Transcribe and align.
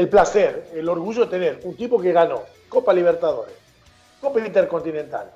el 0.00 0.08
placer, 0.08 0.70
el 0.72 0.88
orgullo 0.88 1.26
de 1.26 1.30
tener 1.30 1.60
un 1.62 1.76
tipo 1.76 2.00
que 2.00 2.12
ganó 2.12 2.42
Copa 2.70 2.92
Libertadores, 2.94 3.54
Copa 4.20 4.40
Intercontinental, 4.40 5.30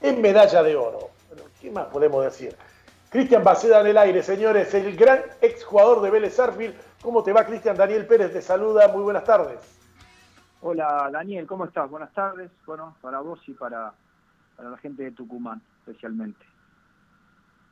en 0.00 0.22
medalla 0.22 0.62
de 0.62 0.76
oro. 0.76 1.10
¿Qué 1.60 1.70
más 1.70 1.86
podemos 1.86 2.24
decir? 2.24 2.54
Cristian 3.10 3.42
Baceda 3.42 3.80
en 3.80 3.88
el 3.88 3.98
aire, 3.98 4.22
señores, 4.22 4.72
el 4.74 4.96
gran 4.96 5.20
exjugador 5.40 6.00
de 6.00 6.10
Vélez 6.10 6.38
Arfield. 6.38 6.74
¿Cómo 7.02 7.22
te 7.24 7.32
va, 7.32 7.44
Cristian? 7.44 7.76
Daniel 7.76 8.06
Pérez 8.06 8.32
te 8.32 8.40
saluda. 8.40 8.88
Muy 8.88 9.02
buenas 9.02 9.24
tardes. 9.24 9.58
Hola, 10.60 11.08
Daniel, 11.12 11.46
¿cómo 11.46 11.64
estás? 11.64 11.90
Buenas 11.90 12.12
tardes. 12.12 12.50
Bueno, 12.66 12.96
para 13.00 13.20
vos 13.20 13.40
y 13.48 13.52
para, 13.52 13.92
para 14.56 14.70
la 14.70 14.76
gente 14.78 15.02
de 15.02 15.10
Tucumán, 15.10 15.60
especialmente. 15.80 16.44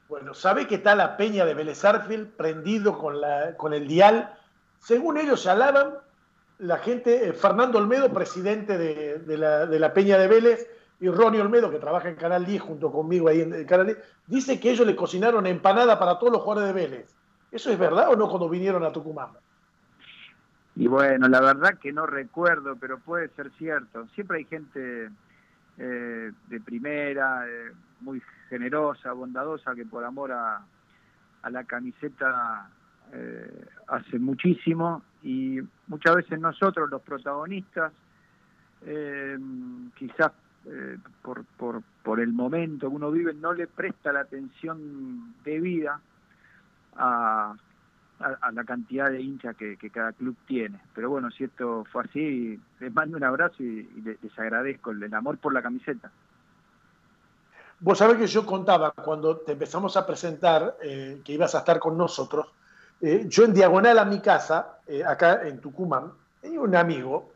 Bueno, 0.09 0.35
¿sabe 0.35 0.67
que 0.67 0.75
está 0.77 0.95
la 0.95 1.17
peña 1.17 1.45
de 1.45 1.55
Vélez 1.55 1.85
Arfield 1.85 2.31
prendido 2.33 2.99
con, 2.99 3.21
la, 3.21 3.57
con 3.57 3.73
el 3.73 3.87
dial? 3.87 4.37
Según 4.79 5.17
ellos 5.19 5.43
se 5.43 5.51
alaban, 5.51 5.95
la 6.63 6.79
gente, 6.79 7.29
eh, 7.29 7.33
Fernando 7.33 7.79
Olmedo, 7.79 8.13
presidente 8.13 8.79
de, 8.79 9.37
la, 9.37 9.93
Peña 9.93 10.17
de 10.17 10.29
Vélez, 10.29 10.71
y 11.01 11.09
Ronnie 11.09 11.41
Olmedo, 11.41 11.71
que 11.71 11.81
trabaja 11.81 12.09
en 12.09 12.15
Canal 12.15 12.47
10 12.47 12.63
junto 12.63 12.93
conmigo 12.93 13.29
ahí 13.29 13.41
en 13.41 13.65
Canal 13.67 13.87
10, 13.87 13.99
dice 14.29 14.61
que 14.61 14.71
ellos 14.71 14.87
le 14.87 14.95
cocinaron 14.95 15.47
empanada 15.47 15.99
para 15.99 16.21
todos 16.21 16.33
los 16.33 16.43
jugadores 16.43 16.73
de 16.73 16.81
Vélez. 16.81 17.15
¿Eso 17.51 17.71
es 17.71 17.79
verdad 17.79 18.11
o 18.11 18.17
no 18.17 18.29
cuando 18.29 18.49
vinieron 18.49 18.85
a 18.85 18.93
Tucumán? 18.93 19.31
Y 20.77 20.87
bueno, 20.87 21.29
la 21.29 21.41
verdad 21.41 21.79
que 21.79 21.93
no 21.93 22.07
recuerdo, 22.07 22.77
pero 22.77 22.99
puede 23.01 23.29
ser 23.31 23.51
cierto. 23.59 24.07
Siempre 24.15 24.39
hay 24.39 24.45
gente 24.45 25.11
eh, 25.79 26.33
de 26.47 26.61
primera, 26.61 27.45
eh, 27.49 27.73
muy 28.01 28.23
generosa, 28.49 29.13
bondadosa, 29.13 29.75
que 29.75 29.85
por 29.85 30.05
amor 30.05 30.31
a 30.31 30.65
la 31.51 31.65
camiseta 31.65 32.71
eh, 33.15 33.67
hace 33.89 34.19
muchísimo 34.19 35.03
y 35.23 35.61
muchas 35.89 36.17
veces 36.17 36.41
nosotros 36.41 36.89
los 36.89 37.03
protagonistas, 37.03 37.93
eh, 38.87 39.39
quizás 39.95 40.33
eh, 40.65 40.97
por, 41.21 41.45
por, 41.45 41.83
por 42.03 42.21
el 42.21 42.33
momento 42.33 42.89
que 42.89 42.97
uno 42.97 43.11
vive, 43.11 43.35
no 43.35 43.53
le 43.53 43.67
presta 43.67 44.13
la 44.13 44.21
atención 44.21 45.35
debida 45.45 46.01
a, 46.97 47.55
a, 48.19 48.51
la 48.51 48.65
cantidad 48.65 49.11
de 49.11 49.21
hinchas 49.21 49.57
que, 49.57 49.77
cada 49.91 50.13
club 50.13 50.35
tiene. 50.47 50.81
Pero 50.95 51.11
bueno, 51.11 51.31
si 51.31 51.47
fue 51.49 52.05
así, 52.05 52.59
les 52.81 52.95
mando 52.95 53.19
un 53.19 53.25
abrazo 53.25 53.63
y, 53.63 53.83
les, 54.03 54.39
agradezco 54.39 54.93
el, 54.93 55.13
amor 55.13 55.37
por 55.37 55.53
la 55.53 55.61
camiseta. 55.61 56.11
Vos 57.81 57.99
sabés 57.99 58.17
que 58.17 58.27
yo 58.27 58.47
contaba 58.47 58.93
cuando 58.93 59.37
te 59.37 59.53
empezamos 59.53 59.99
a 59.99 60.07
presentar 60.07 60.77
que 60.81 61.33
ibas 61.33 61.55
a 61.55 61.59
estar 61.59 61.79
con 61.79 61.99
nosotros, 61.99 62.47
eh, 63.03 63.25
yo 63.27 63.45
en 63.45 63.53
diagonal 63.53 63.99
a 63.99 64.05
mi 64.05 64.21
casa, 64.21 64.79
eh, 64.87 65.03
acá 65.05 65.41
en 65.43 65.61
Tucumán, 65.61 66.13
tenía 66.41 66.61
un 66.61 66.77
amigo, 66.77 67.33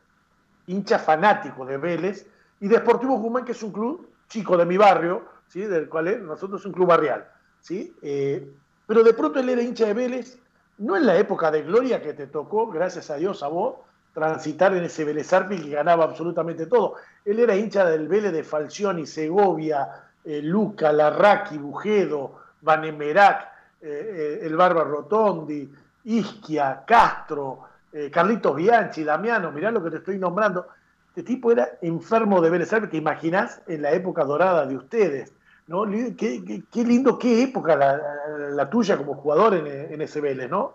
hincha 0.68 1.00
fanático 1.00 1.66
de 1.66 1.76
Vélez 1.76 2.24
y 2.60 2.68
de 2.68 2.76
Sportivo 2.76 3.16
Tucumán, 3.16 3.44
que 3.44 3.50
es 3.50 3.62
un 3.64 3.72
club 3.72 4.08
chico 4.28 4.56
de 4.56 4.64
mi 4.64 4.76
barrio, 4.76 5.24
¿sí? 5.48 5.62
del 5.62 5.88
cual 5.88 6.24
nosotros 6.24 6.60
es 6.60 6.66
un 6.66 6.72
club 6.72 6.86
barrial. 6.86 7.28
¿sí? 7.60 7.92
Eh, 8.00 8.48
pero 8.86 9.02
de 9.02 9.12
pronto 9.12 9.40
él 9.40 9.48
era 9.48 9.60
hincha 9.60 9.86
de 9.86 9.94
Vélez, 9.94 10.38
no 10.78 10.96
en 10.96 11.04
la 11.04 11.16
época 11.16 11.50
de 11.50 11.62
gloria 11.62 12.00
que 12.00 12.14
te 12.14 12.28
tocó, 12.28 12.68
gracias 12.68 13.10
a 13.10 13.16
Dios 13.16 13.42
a 13.42 13.48
vos, 13.48 13.74
transitar 14.14 14.72
en 14.76 14.84
ese 14.84 15.04
Vélez 15.04 15.32
Arpil 15.32 15.64
que 15.64 15.70
ganaba 15.70 16.04
absolutamente 16.04 16.66
todo. 16.66 16.94
Él 17.24 17.40
era 17.40 17.56
hincha 17.56 17.84
del 17.84 18.06
Vélez 18.06 18.32
de 18.32 18.44
Falcioni, 18.44 19.04
Segovia, 19.04 19.88
Luca, 20.24 20.92
Larraqui, 20.92 21.58
Bujedo, 21.58 22.38
Vanemerac, 22.62 23.55
eh, 23.80 24.40
el 24.42 24.56
Barba 24.56 24.84
Rotondi, 24.84 25.70
Ischia, 26.04 26.82
Castro, 26.86 27.60
eh, 27.92 28.10
Carlitos 28.10 28.56
Bianchi, 28.56 29.04
Damiano, 29.04 29.52
mirá 29.52 29.70
lo 29.70 29.82
que 29.82 29.90
te 29.90 29.96
estoy 29.98 30.18
nombrando. 30.18 30.66
Este 31.08 31.22
tipo 31.22 31.50
era 31.50 31.78
enfermo 31.80 32.40
de 32.40 32.50
Vélez 32.50 32.70
te 32.90 32.96
imaginás 32.96 33.62
en 33.66 33.82
la 33.82 33.92
época 33.92 34.24
dorada 34.24 34.66
de 34.66 34.76
ustedes. 34.76 35.32
¿no? 35.66 35.84
Qué, 36.16 36.84
lindo, 36.84 37.18
qué 37.18 37.42
época 37.42 37.74
la, 37.74 38.70
tuya 38.70 38.96
como 38.96 39.14
jugador 39.14 39.54
en, 39.54 40.00
ese 40.00 40.20
Vélez, 40.20 40.50
¿no? 40.50 40.74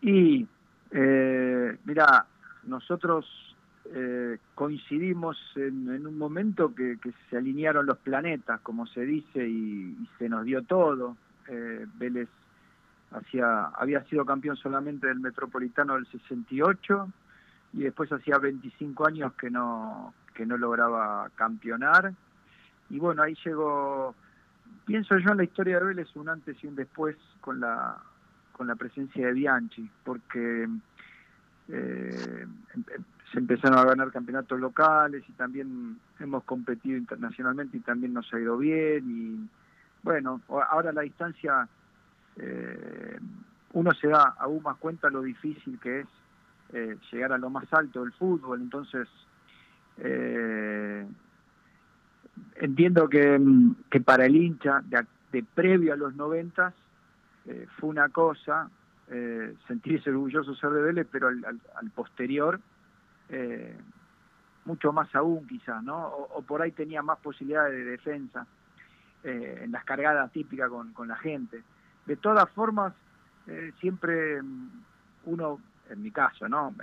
Y, 0.00 0.46
eh, 0.90 1.76
mira, 1.84 2.26
nosotros 2.64 3.49
eh, 3.92 4.38
coincidimos 4.54 5.36
en, 5.56 6.06
un 6.06 6.16
momento 6.16 6.72
que, 6.74 6.96
se 7.28 7.36
alinearon 7.36 7.86
los 7.86 7.98
planetas, 7.98 8.60
como 8.60 8.86
se 8.86 9.00
dice, 9.00 9.48
y, 9.48 9.96
se 10.18 10.28
nos 10.28 10.44
dio 10.44 10.62
todo. 10.62 11.16
Eh, 11.48 11.86
Vélez 11.98 12.28
hacía, 13.10 13.64
había 13.74 14.04
sido 14.04 14.24
campeón 14.24 14.56
solamente 14.56 15.08
del 15.08 15.18
Metropolitano 15.18 15.94
del 15.94 16.06
68 16.06 17.12
y 17.72 17.82
después 17.82 18.12
hacía 18.12 18.38
25 18.38 19.06
años 19.06 19.32
que 19.34 19.50
no, 19.50 20.14
que 20.34 20.46
no 20.46 20.56
lograba 20.56 21.28
campeonar. 21.34 22.12
Y 22.90 22.98
bueno, 22.98 23.22
ahí 23.22 23.36
llegó, 23.44 24.14
pienso 24.86 25.18
yo 25.18 25.30
en 25.30 25.38
la 25.38 25.44
historia 25.44 25.80
de 25.80 25.86
Vélez 25.86 26.14
un 26.14 26.28
antes 26.28 26.62
y 26.62 26.68
un 26.68 26.76
después 26.76 27.16
con 27.40 27.58
la, 27.58 27.98
con 28.52 28.68
la 28.68 28.76
presencia 28.76 29.26
de 29.26 29.32
Bianchi, 29.32 29.90
porque 30.04 30.68
eh, 31.68 32.46
se 33.32 33.38
empezaron 33.38 33.78
a 33.78 33.84
ganar 33.84 34.10
campeonatos 34.10 34.58
locales 34.58 35.22
y 35.28 35.32
también 35.32 35.98
hemos 36.18 36.42
competido 36.44 36.96
internacionalmente 36.96 37.76
y 37.76 37.80
también 37.80 38.12
nos 38.12 38.32
ha 38.32 38.40
ido 38.40 38.58
bien 38.58 39.04
y 39.08 39.48
bueno, 40.02 40.40
ahora 40.48 40.92
la 40.92 41.02
distancia 41.02 41.68
eh, 42.36 43.18
uno 43.72 43.92
se 43.94 44.08
da 44.08 44.34
aún 44.38 44.62
más 44.62 44.76
cuenta 44.78 45.10
lo 45.10 45.22
difícil 45.22 45.78
que 45.78 46.00
es 46.00 46.06
eh, 46.72 46.96
llegar 47.12 47.32
a 47.32 47.38
lo 47.38 47.50
más 47.50 47.72
alto 47.72 48.02
del 48.02 48.12
fútbol, 48.12 48.60
entonces 48.60 49.08
eh, 49.98 51.06
entiendo 52.56 53.08
que, 53.08 53.40
que, 53.90 54.00
para 54.00 54.26
el 54.26 54.36
hincha 54.36 54.82
de, 54.82 55.44
previo 55.54 55.92
a 55.92 55.96
los 55.96 56.14
noventas 56.14 56.74
fue 57.78 57.88
una 57.88 58.08
cosa 58.10 58.70
sentirse 59.66 60.10
orgulloso 60.10 60.54
ser 60.54 60.70
de 60.70 60.82
Vélez, 60.82 61.08
pero 61.10 61.28
al 61.28 61.90
posterior 61.94 62.60
eh, 63.30 63.76
mucho 64.64 64.92
más 64.92 65.14
aún 65.14 65.46
quizás, 65.46 65.82
¿no? 65.82 66.06
O, 66.06 66.42
por 66.42 66.62
ahí 66.62 66.72
tenía 66.72 67.02
más 67.02 67.18
posibilidades 67.18 67.72
de 67.72 67.84
defensa 67.84 68.46
eh, 69.24 69.60
en 69.62 69.72
las 69.72 69.84
cargadas 69.84 70.30
típicas 70.32 70.68
con, 70.68 70.92
con, 70.92 71.08
la 71.08 71.16
gente. 71.16 71.62
De 72.06 72.16
todas 72.16 72.48
formas, 72.50 72.92
eh, 73.46 73.72
siempre 73.80 74.42
mm, 74.42 74.68
uno, 75.26 75.60
en 75.88 76.02
mi 76.02 76.10
caso, 76.10 76.48
¿no? 76.48 76.74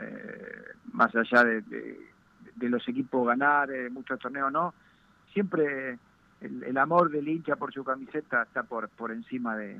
más 0.92 1.16
allá 1.16 1.44
de, 1.44 1.62
de, 1.62 2.70
los 2.70 2.88
equipos 2.88 3.28
ganar, 3.28 3.70
muchos 3.92 4.20
torneos 4.20 4.52
no, 4.52 4.74
siempre 5.32 5.98
el, 6.42 6.78
amor 6.78 7.10
del 7.10 7.28
hincha 7.28 7.56
por 7.56 7.74
su 7.74 7.84
camiseta 7.84 8.44
está 8.44 8.64
por, 8.64 8.90
por 8.90 9.12
encima 9.12 9.56
de, 9.56 9.80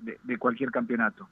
de 0.00 0.38
cualquier 0.38 0.70
campeonato 0.70 1.28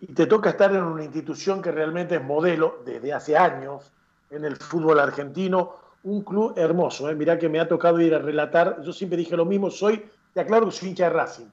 y 0.00 0.14
te 0.14 0.26
toca 0.26 0.50
estar 0.50 0.74
en 0.74 0.82
una 0.82 1.04
institución 1.04 1.60
que 1.60 1.70
realmente 1.70 2.16
es 2.16 2.24
modelo 2.24 2.82
desde 2.84 3.12
hace 3.12 3.36
años 3.36 3.92
en 4.30 4.44
el 4.44 4.56
fútbol 4.56 4.98
argentino, 4.98 5.76
un 6.04 6.22
club 6.22 6.54
hermoso. 6.56 7.10
¿eh? 7.10 7.14
Mirá 7.14 7.38
que 7.38 7.48
me 7.48 7.60
ha 7.60 7.68
tocado 7.68 8.00
ir 8.00 8.14
a 8.14 8.18
relatar, 8.18 8.80
yo 8.82 8.92
siempre 8.92 9.18
dije 9.18 9.36
lo 9.36 9.44
mismo, 9.44 9.70
soy, 9.70 10.04
te 10.32 10.40
aclaro 10.40 10.70
soy 10.70 10.90
hincha 10.90 11.04
de 11.04 11.10
Racing, 11.10 11.46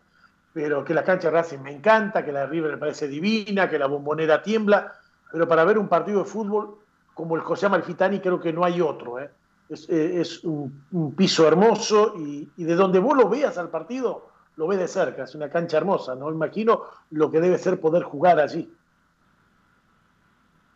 pero 0.53 0.85
que 0.85 0.93
la 0.93 1.03
cancha 1.03 1.27
de 1.27 1.33
Racing 1.33 1.59
me 1.59 1.71
encanta, 1.71 2.23
que 2.23 2.31
la 2.31 2.41
de 2.41 2.47
River 2.47 2.71
me 2.71 2.77
parece 2.77 3.07
divina, 3.07 3.69
que 3.69 3.77
la 3.77 3.87
bombonera 3.87 4.41
tiembla, 4.41 4.93
pero 5.31 5.47
para 5.47 5.65
ver 5.65 5.77
un 5.77 5.89
partido 5.89 6.19
de 6.19 6.25
fútbol 6.25 6.77
como 7.13 7.35
el 7.35 7.41
José 7.41 7.65
Amalfitani 7.65 8.19
creo 8.19 8.39
que 8.39 8.53
no 8.53 8.63
hay 8.63 8.79
otro. 8.79 9.19
¿eh? 9.19 9.29
Es, 9.67 9.87
eh, 9.89 10.23
un, 10.43 11.13
piso 11.17 11.45
hermoso 11.45 12.13
y, 12.15 12.49
y 12.55 12.63
de 12.63 12.75
donde 12.75 12.99
vos 12.99 13.17
lo 13.17 13.27
veas 13.27 13.57
al 13.57 13.69
partido, 13.69 14.29
lo 14.57 14.67
ve 14.67 14.75
de 14.75 14.87
cerca, 14.87 15.23
es 15.23 15.35
una 15.35 15.49
cancha 15.49 15.77
hermosa, 15.77 16.15
no 16.15 16.31
imagino 16.31 16.81
lo 17.11 17.31
que 17.31 17.39
debe 17.39 17.57
ser 17.57 17.79
poder 17.79 18.03
jugar 18.03 18.39
allí. 18.39 18.69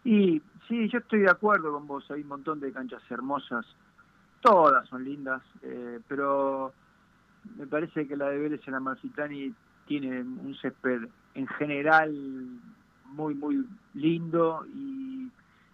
Y 0.04 0.42
sí, 0.68 0.88
yo 0.88 1.00
estoy 1.00 1.22
de 1.22 1.32
acuerdo 1.32 1.74
con 1.74 1.88
vos, 1.88 2.10
hay 2.12 2.22
un 2.22 2.28
montón 2.28 2.60
de 2.60 2.72
canchas 2.72 3.02
hermosas, 3.10 3.66
todas 4.40 4.88
son 4.88 5.04
lindas, 5.04 5.42
eh, 5.64 6.00
pero 6.08 6.72
me 7.58 7.66
parece 7.66 8.08
que 8.08 8.16
la 8.16 8.30
de 8.30 8.38
Vélez 8.38 8.62
en 8.68 8.76
Amalfitani 8.76 9.54
tiene 9.88 10.22
un 10.22 10.56
césped 10.62 11.08
en 11.34 11.48
general 11.48 12.14
muy, 13.06 13.34
muy 13.34 13.66
lindo 13.96 14.66
y, 14.74 15.30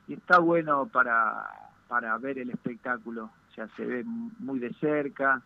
está 0.08 0.40
bueno 0.40 0.88
para, 0.88 1.46
para 1.90 2.18
ver 2.18 2.40
el 2.40 2.50
espectáculo, 2.50 3.26
o 3.26 3.54
sea, 3.54 3.68
se 3.76 3.86
ve 3.86 4.06
muy 4.06 4.58
de 4.58 4.74
cerca. 4.76 5.42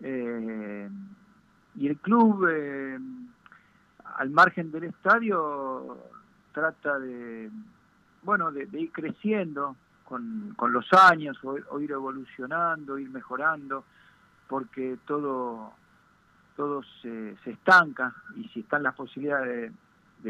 Eh, 0.00 0.90
y 1.76 1.88
el 1.88 1.96
club, 1.98 2.48
eh, 2.50 2.98
al 4.16 4.30
margen 4.30 4.70
del 4.70 4.84
estadio, 4.84 5.98
trata 6.52 6.98
de, 6.98 7.50
bueno, 8.22 8.52
de, 8.52 8.68
ir 8.72 8.92
creciendo 8.92 9.76
con, 10.04 10.54
con 10.56 10.72
los 10.72 10.86
años, 10.92 11.38
o, 11.42 11.80
ir 11.80 11.90
evolucionando, 11.90 12.98
ir 12.98 13.10
mejorando, 13.10 13.84
porque 14.48 14.98
todo, 15.06 15.72
todo 16.56 16.82
se, 17.02 17.36
se 17.42 17.50
estanca 17.50 18.14
y 18.36 18.48
si 18.48 18.60
están 18.60 18.82
las 18.82 18.94
posibilidades 18.94 19.72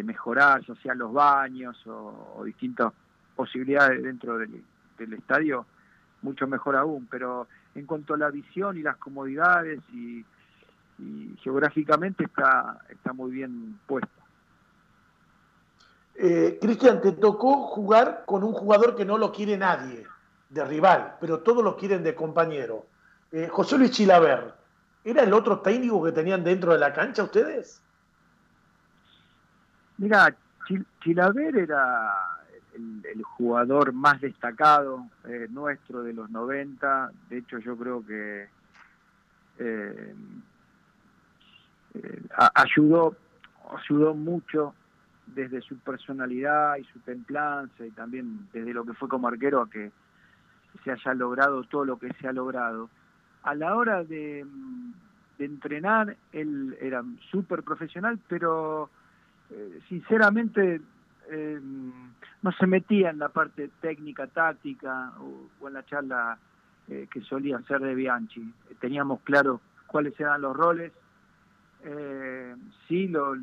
mejorar, 0.02 0.62
ya 0.66 0.74
sean 0.76 0.98
los 0.98 1.12
baños 1.12 1.76
o, 1.86 2.42
distintas 2.44 2.92
posibilidades 3.36 4.02
dentro 4.02 4.38
del, 4.38 4.62
estadio, 5.12 5.66
mucho 6.22 6.46
mejor 6.46 6.76
aún. 6.76 7.06
Pero 7.10 7.46
en 7.74 7.86
cuanto 7.86 8.14
a 8.14 8.18
la 8.18 8.30
visión 8.30 8.76
y 8.76 8.82
las 8.82 8.96
comodidades 8.96 9.80
y, 9.92 10.24
geográficamente 11.42 12.24
está, 12.24 12.78
está 12.90 13.12
muy 13.12 13.30
bien 13.32 13.78
puesto. 13.86 14.08
Eh, 16.16 16.58
Cristian, 16.60 17.00
te 17.00 17.12
tocó 17.12 17.66
jugar 17.66 18.22
con 18.26 18.44
un 18.44 18.52
jugador 18.52 18.94
que 18.94 19.04
no 19.04 19.18
lo 19.18 19.32
quiere 19.32 19.56
nadie, 19.56 20.06
de 20.48 20.64
rival, 20.64 21.16
pero 21.20 21.40
todos 21.40 21.64
lo 21.64 21.76
quieren 21.76 22.04
de 22.04 22.14
compañero. 22.14 22.86
Eh, 23.32 23.48
José 23.50 23.78
Luis 23.78 23.90
Chilaver, 23.90 24.54
¿era 25.02 25.24
el 25.24 25.32
otro 25.32 25.60
técnico 25.60 26.04
que 26.04 26.12
tenían 26.12 26.44
dentro 26.44 26.72
de 26.72 26.78
la 26.78 26.92
cancha 26.92 27.24
ustedes? 27.24 27.80
Mira, 29.98 30.34
Chilaver 31.02 31.56
era 31.56 32.40
el, 32.74 33.22
jugador 33.22 33.92
más 33.92 34.20
destacado 34.20 35.06
eh, 35.24 35.48
nuestro 35.50 36.02
de 36.02 36.12
los 36.12 36.30
90. 36.30 37.10
De 37.28 37.38
hecho, 37.38 37.58
yo 37.58 37.76
creo 37.76 38.04
que 38.06 38.48
eh, 41.94 42.22
ayudó, 42.54 43.16
ayudó 43.76 44.14
mucho 44.14 44.74
desde 45.26 45.60
su 45.62 45.78
personalidad 45.78 46.76
y 46.76 46.84
su 46.84 46.98
templanza 47.00 47.86
y 47.86 47.90
también 47.90 48.48
desde 48.52 48.74
lo 48.74 48.84
que 48.84 48.94
fue 48.94 49.08
como 49.08 49.28
arquero 49.28 49.62
a 49.62 49.70
que 49.70 49.90
se 50.82 50.90
haya 50.90 51.14
logrado 51.14 51.62
todo 51.64 51.84
lo 51.84 51.98
que 51.98 52.12
se 52.14 52.28
ha 52.28 52.32
logrado. 52.32 52.90
A 53.42 53.54
la 53.54 53.76
hora 53.76 54.04
de, 54.04 54.44
entrenar, 55.38 56.16
él 56.32 56.76
era 56.80 57.02
súper 57.30 57.62
profesional, 57.62 58.18
pero 58.28 58.88
eh, 59.50 59.80
sinceramente 59.88 60.80
eh, 61.30 61.60
no 62.42 62.52
se 62.52 62.66
metía 62.66 63.10
en 63.10 63.18
la 63.18 63.28
parte 63.28 63.70
técnica, 63.80 64.26
táctica 64.26 65.12
o, 65.20 65.68
en 65.68 65.74
la 65.74 65.84
charla 65.84 66.38
eh, 66.88 67.06
que 67.10 67.20
solía 67.22 67.58
hacer 67.58 67.80
de 67.80 67.94
Bianchi. 67.94 68.52
Teníamos 68.80 69.20
claro 69.20 69.60
cuáles 69.86 70.18
eran 70.18 70.42
los 70.42 70.56
roles. 70.56 70.92
Sí, 72.88 73.08
lo, 73.08 73.34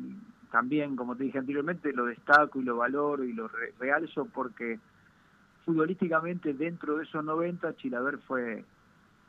también, 0.50 0.96
como 0.96 1.16
te 1.16 1.24
dije 1.24 1.38
anteriormente, 1.38 1.92
lo 1.92 2.06
destaco 2.06 2.60
y 2.60 2.64
lo 2.64 2.76
valoro 2.76 3.24
y 3.24 3.32
lo 3.32 3.48
realzo 3.78 4.26
porque 4.26 4.78
futbolísticamente 5.64 6.52
dentro 6.52 6.96
de 6.96 7.04
esos 7.04 7.24
90 7.24 7.76
Chilaver 7.76 8.18
fue 8.18 8.64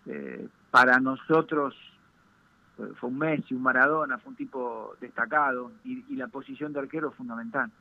eh, 0.06 0.48
para 0.72 1.00
nosotros 1.00 1.76
fue 3.00 3.10
un 3.10 3.18
Messi, 3.20 3.54
un 3.54 3.62
Maradona, 3.62 4.18
fue 4.18 4.32
un 4.32 4.36
tipo 4.36 4.96
destacado 5.00 5.72
y, 5.84 6.16
la 6.16 6.28
posición 6.28 6.74
de 6.74 6.80
arquero 6.80 7.12
fundamental. 7.12 7.72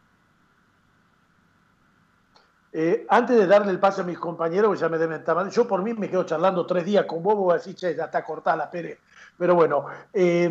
Eh, 2.75 3.07
antes 3.09 3.37
de 3.37 3.47
darle 3.47 3.73
el 3.73 3.79
pase 3.79 4.03
a 4.03 4.05
mis 4.05 4.19
compañeros, 4.19 4.79
ya 4.79 4.89
me 4.89 4.99
deben 4.99 5.23
yo 5.51 5.67
por 5.67 5.83
mí 5.83 5.93
me 5.95 6.09
quedo 6.09 6.25
charlando 6.25 6.65
tres 6.67 6.85
días 6.85 7.05
con 7.07 7.23
vos, 7.23 7.37
vos 7.37 7.55
decís, 7.55 7.79
che, 7.79 7.95
ya 7.95 8.05
está 8.05 8.25
cortada 8.25 8.57
la 8.57 8.71
Pérez. 8.71 8.99
Pero 9.37 9.55
bueno, 9.55 9.87
eh, 10.13 10.51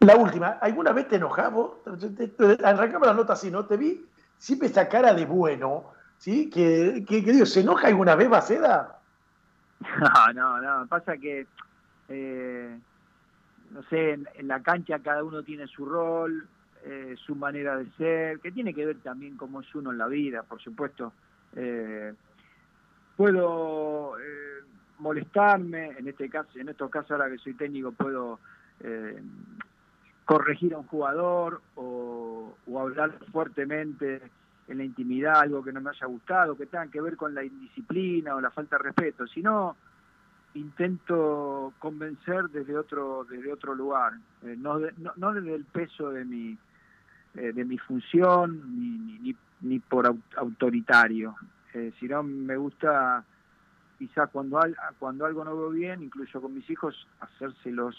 la 0.00 0.16
última, 0.16 0.48
¿alguna 0.60 0.92
vez 0.92 1.08
te 1.08 1.16
enojabas? 1.16 1.72
Arrancamos 2.64 3.06
la 3.06 3.14
nota 3.14 3.34
así, 3.34 3.50
¿no? 3.50 3.66
Te 3.66 3.76
vi 3.76 4.06
siempre 4.38 4.68
esta 4.68 4.88
cara 4.88 5.12
de 5.12 5.26
bueno, 5.26 5.92
¿sí? 6.16 6.48
Que, 6.48 7.04
que, 7.06 7.20
digo, 7.20 7.44
¿se 7.44 7.60
enoja 7.60 7.88
alguna 7.88 8.14
vez 8.16 8.28
Baceda? 8.28 8.96
No, 10.00 10.32
no, 10.32 10.60
no. 10.60 10.86
Pasa 10.86 11.16
que, 11.16 11.46
eh, 12.08 12.78
no 13.70 13.82
sé, 13.84 14.12
en, 14.12 14.26
la 14.42 14.60
cancha 14.62 14.98
cada 14.98 15.24
uno 15.24 15.42
tiene 15.42 15.66
su 15.66 15.86
rol, 15.86 16.46
eh, 16.84 17.14
su 17.26 17.34
manera 17.34 17.76
de 17.76 17.90
ser, 17.96 18.40
que 18.40 18.52
tiene 18.52 18.74
que 18.74 18.84
ver 18.84 18.98
también 19.00 19.36
cómo 19.36 19.60
es 19.60 19.74
uno 19.74 19.90
en 19.90 19.98
la 19.98 20.06
vida, 20.06 20.42
por 20.42 20.60
supuesto. 20.60 21.12
Eh, 21.56 22.12
puedo 23.16 24.14
molestarme, 24.98 25.98
en 25.98 26.08
este 26.08 26.28
caso, 26.28 26.58
en 26.58 26.68
estos 26.70 26.90
casos 26.90 27.12
ahora 27.12 27.30
que 27.30 27.38
soy 27.38 27.54
técnico 27.54 27.92
puedo 27.92 28.38
corregir 30.30 30.74
a 30.74 30.78
un 30.78 30.86
jugador 30.86 31.60
o, 31.74 32.54
hablar 32.78 33.18
fuertemente 33.32 34.22
en 34.68 34.78
la 34.78 34.84
intimidad, 34.84 35.40
algo 35.40 35.64
que 35.64 35.72
no 35.72 35.80
me 35.80 35.90
haya 35.90 36.06
gustado, 36.06 36.56
que 36.56 36.66
tenga 36.66 36.86
que 36.86 37.00
ver 37.00 37.16
con 37.16 37.34
la 37.34 37.42
indisciplina 37.42 38.36
o 38.36 38.40
la 38.40 38.52
falta 38.52 38.76
de 38.76 38.84
respeto, 38.84 39.26
sino 39.26 39.76
intento 40.54 41.72
convencer 41.80 42.48
desde 42.48 42.78
otro 42.78 43.26
desde 43.28 43.52
otro 43.52 43.74
lugar, 43.74 44.12
eh, 44.44 44.54
no, 44.56 44.78
no, 45.16 45.32
desde 45.32 45.52
el 45.52 45.64
peso 45.64 46.10
de 46.10 46.24
mi 46.24 46.56
eh, 47.34 47.52
de 47.52 47.64
mi 47.64 47.78
función 47.78 48.78
ni, 48.78 49.18
ni, 49.18 49.36
ni 49.62 49.80
por 49.80 50.14
autoritario, 50.36 51.34
eh, 51.74 51.92
sino 51.98 52.22
me 52.22 52.56
gusta 52.56 53.24
quizás 53.98 54.30
cuando 54.30 54.60
cuando 55.00 55.26
algo 55.26 55.44
no 55.44 55.56
veo 55.56 55.70
bien, 55.70 56.04
incluso 56.04 56.40
con 56.40 56.54
mis 56.54 56.70
hijos, 56.70 56.94
hacérselos 57.18 57.96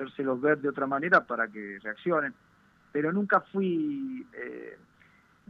hacérselos 0.00 0.40
ver 0.40 0.58
de 0.58 0.68
otra 0.68 0.86
manera 0.86 1.24
para 1.24 1.48
que 1.48 1.78
reaccionen. 1.82 2.34
Pero 2.92 3.12
nunca 3.12 3.40
fui 3.40 4.26
eh, 4.32 4.78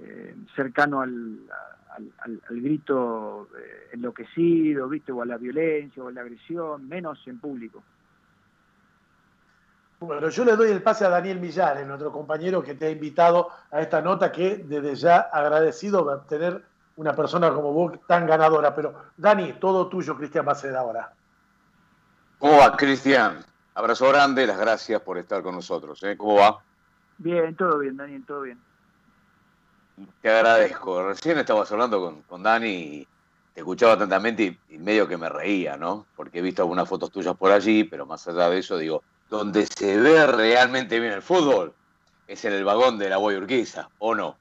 eh, 0.00 0.34
cercano 0.54 1.00
al, 1.00 1.38
al, 1.96 2.40
grito 2.50 3.48
eh, 3.56 3.90
enloquecido, 3.92 4.88
¿viste? 4.88 5.12
o 5.12 5.22
a 5.22 5.26
la 5.26 5.38
violencia 5.38 6.02
o 6.02 6.08
a 6.08 6.12
la 6.12 6.20
agresión, 6.20 6.88
menos 6.88 7.18
en 7.26 7.38
público. 7.38 7.82
Bueno, 10.00 10.28
yo 10.30 10.44
le 10.44 10.56
doy 10.56 10.70
el 10.70 10.82
pase 10.82 11.04
a 11.04 11.10
Daniel 11.10 11.40
Millares, 11.40 11.86
nuestro 11.86 12.10
compañero 12.10 12.62
que 12.62 12.74
te 12.74 12.86
ha 12.86 12.90
invitado 12.90 13.50
a 13.70 13.82
esta 13.82 14.00
nota, 14.00 14.32
que 14.32 14.56
desde 14.56 14.94
ya 14.94 15.18
agradecido 15.20 16.04
de 16.04 16.26
tener 16.26 16.64
una 16.96 17.14
persona 17.14 17.52
como 17.52 17.72
vos 17.72 17.92
tan 18.06 18.26
ganadora. 18.26 18.74
Pero, 18.74 18.94
Dani, 19.16 19.54
todo 19.54 19.88
tuyo, 19.88 20.16
Cristian 20.16 20.46
Maceda, 20.46 20.80
ahora. 20.80 21.12
¿Cómo 22.38 22.56
va, 22.56 22.74
Cristian? 22.76 23.44
Abrazo 23.74 24.08
grande, 24.08 24.46
las 24.46 24.58
gracias 24.58 25.00
por 25.02 25.18
estar 25.18 25.42
con 25.42 25.54
nosotros. 25.54 26.02
¿eh? 26.02 26.16
¿Cómo 26.16 26.36
va? 26.36 26.62
Bien, 27.18 27.54
todo 27.54 27.78
bien, 27.78 27.96
Daniel, 27.96 28.24
todo 28.26 28.42
bien. 28.42 28.58
Te 30.22 30.30
agradezco. 30.30 31.06
Recién 31.06 31.38
estabas 31.38 31.70
hablando 31.72 32.22
con, 32.26 32.42
Dani 32.42 32.68
y 32.68 33.08
te 33.54 33.60
escuchaba 33.60 33.92
atentamente 33.92 34.58
y, 34.68 34.78
medio 34.78 35.06
que 35.06 35.16
me 35.16 35.28
reía, 35.28 35.76
¿no? 35.76 36.06
Porque 36.16 36.38
he 36.38 36.42
visto 36.42 36.62
algunas 36.62 36.88
fotos 36.88 37.10
tuyas 37.10 37.36
por 37.36 37.52
allí, 37.52 37.84
pero 37.84 38.06
más 38.06 38.26
allá 38.26 38.48
de 38.48 38.58
eso, 38.58 38.78
digo, 38.78 39.02
donde 39.28 39.66
se 39.66 39.98
ve 39.98 40.26
realmente 40.26 40.98
bien 40.98 41.12
el 41.12 41.22
fútbol 41.22 41.74
es 42.26 42.44
en 42.44 42.52
el 42.52 42.64
vagón 42.64 42.98
de 42.98 43.10
la 43.10 43.18
Boy 43.18 43.36
Urquiza, 43.36 43.88
¿o 43.98 44.14
no? 44.14 44.36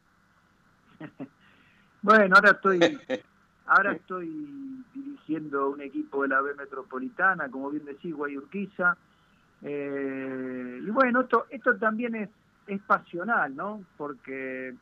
bueno, 2.01 2.35
ahora 2.35 2.51
estoy, 2.51 2.80
ahora 3.65 3.94
estoy 3.94 4.83
dirigiendo 4.94 5.69
un 5.69 5.81
equipo 5.81 6.23
de 6.23 6.30
la 6.30 6.42
B 6.42 6.54
Metropolitana, 6.54 7.49
como 7.49 7.69
bien 7.71 7.85
decís, 7.85 8.13
Guayurquiza. 8.15 8.95
Eh, 9.61 10.80
y 10.81 10.89
bueno, 10.89 11.21
esto, 11.21 11.45
esto 11.49 11.75
también 11.78 12.16
es, 12.16 12.30
es 12.68 12.81
pasional, 12.81 13.56
¿no? 13.56 13.83
Porque 13.97 14.75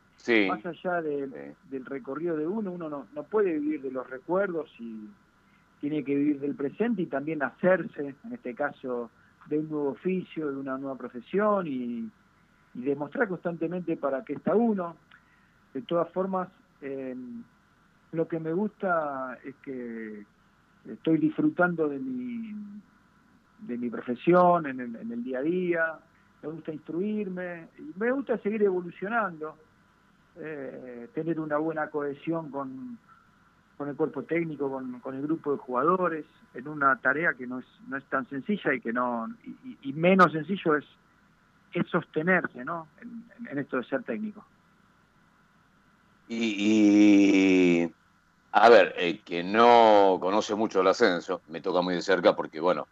más 0.47 0.65
allá 0.65 1.01
del 1.01 1.85
recorrido 1.85 2.35
de 2.35 2.47
uno, 2.47 2.71
uno 2.71 2.89
no, 2.89 3.07
no 3.13 3.23
puede 3.23 3.53
vivir 3.59 3.81
de 3.81 3.91
los 3.91 4.09
recuerdos 4.09 4.69
y 4.79 5.07
tiene 5.79 6.03
que 6.03 6.15
vivir 6.15 6.39
del 6.39 6.55
presente 6.55 7.03
y 7.03 7.05
también 7.05 7.43
hacerse, 7.43 8.15
en 8.23 8.33
este 8.33 8.53
caso, 8.53 9.09
de 9.47 9.59
un 9.59 9.69
nuevo 9.69 9.89
oficio, 9.89 10.51
de 10.51 10.57
una 10.57 10.77
nueva 10.77 10.97
profesión 10.97 11.67
y, 11.67 12.09
demostrar 12.73 13.27
constantemente 13.27 13.97
para 13.97 14.23
qué 14.23 14.33
está 14.33 14.55
uno. 14.55 14.95
De 15.73 15.81
todas 15.81 16.07
formas, 16.11 16.47
eh, 16.81 17.15
lo 18.11 18.27
que 18.27 18.39
me 18.39 18.53
gusta 18.53 19.35
es 19.43 19.55
que 19.63 20.23
estoy 20.87 21.17
disfrutando 21.17 21.87
de 21.87 21.97
mi, 21.97 22.53
de 23.59 23.77
mi 23.77 23.89
profesión 23.89 24.65
en 24.67 24.79
el, 24.79 25.23
día 25.23 25.39
a 25.39 25.41
día, 25.41 25.99
me 26.41 26.49
gusta 26.49 26.71
instruirme, 26.71 27.67
y 27.77 27.91
me 27.99 28.11
gusta 28.11 28.37
seguir 28.37 28.63
evolucionando, 28.63 29.55
eh, 30.37 31.09
tener 31.13 31.39
una 31.39 31.57
buena 31.57 31.89
cohesión 31.89 32.51
con, 32.51 32.97
con 33.77 33.89
el 33.89 33.95
cuerpo 33.95 34.23
técnico, 34.23 34.71
con, 34.71 35.15
el 35.15 35.21
grupo 35.21 35.51
de 35.51 35.57
jugadores, 35.59 36.25
en 36.53 36.67
una 36.67 36.95
tarea 36.97 37.33
que 37.33 37.45
no 37.45 37.59
es, 37.59 37.65
no 37.87 37.97
es 37.97 38.03
tan 38.05 38.27
sencilla 38.27 38.73
y 38.73 38.81
que 38.81 38.91
no 38.91 39.27
y, 39.83 39.93
menos 39.93 40.31
sencillo 40.31 40.75
es, 40.75 40.85
es 41.73 41.87
sostenerse 41.87 42.65
¿no? 42.65 42.87
en, 43.01 43.57
esto 43.57 43.77
de 43.77 43.83
ser 43.83 44.03
técnico. 44.03 44.43
Y, 46.29 47.89
a 48.51 48.69
ver, 48.69 48.93
el 48.97 49.21
que 49.21 49.43
no 49.43 50.17
conoce 50.19 50.55
mucho 50.55 50.81
el 50.81 50.87
ascenso, 50.87 51.41
me 51.47 51.61
toca 51.61 51.81
muy 51.81 51.93
de 51.93 52.01
cerca 52.01 52.35
porque, 52.35 52.59
bueno, 52.59 52.87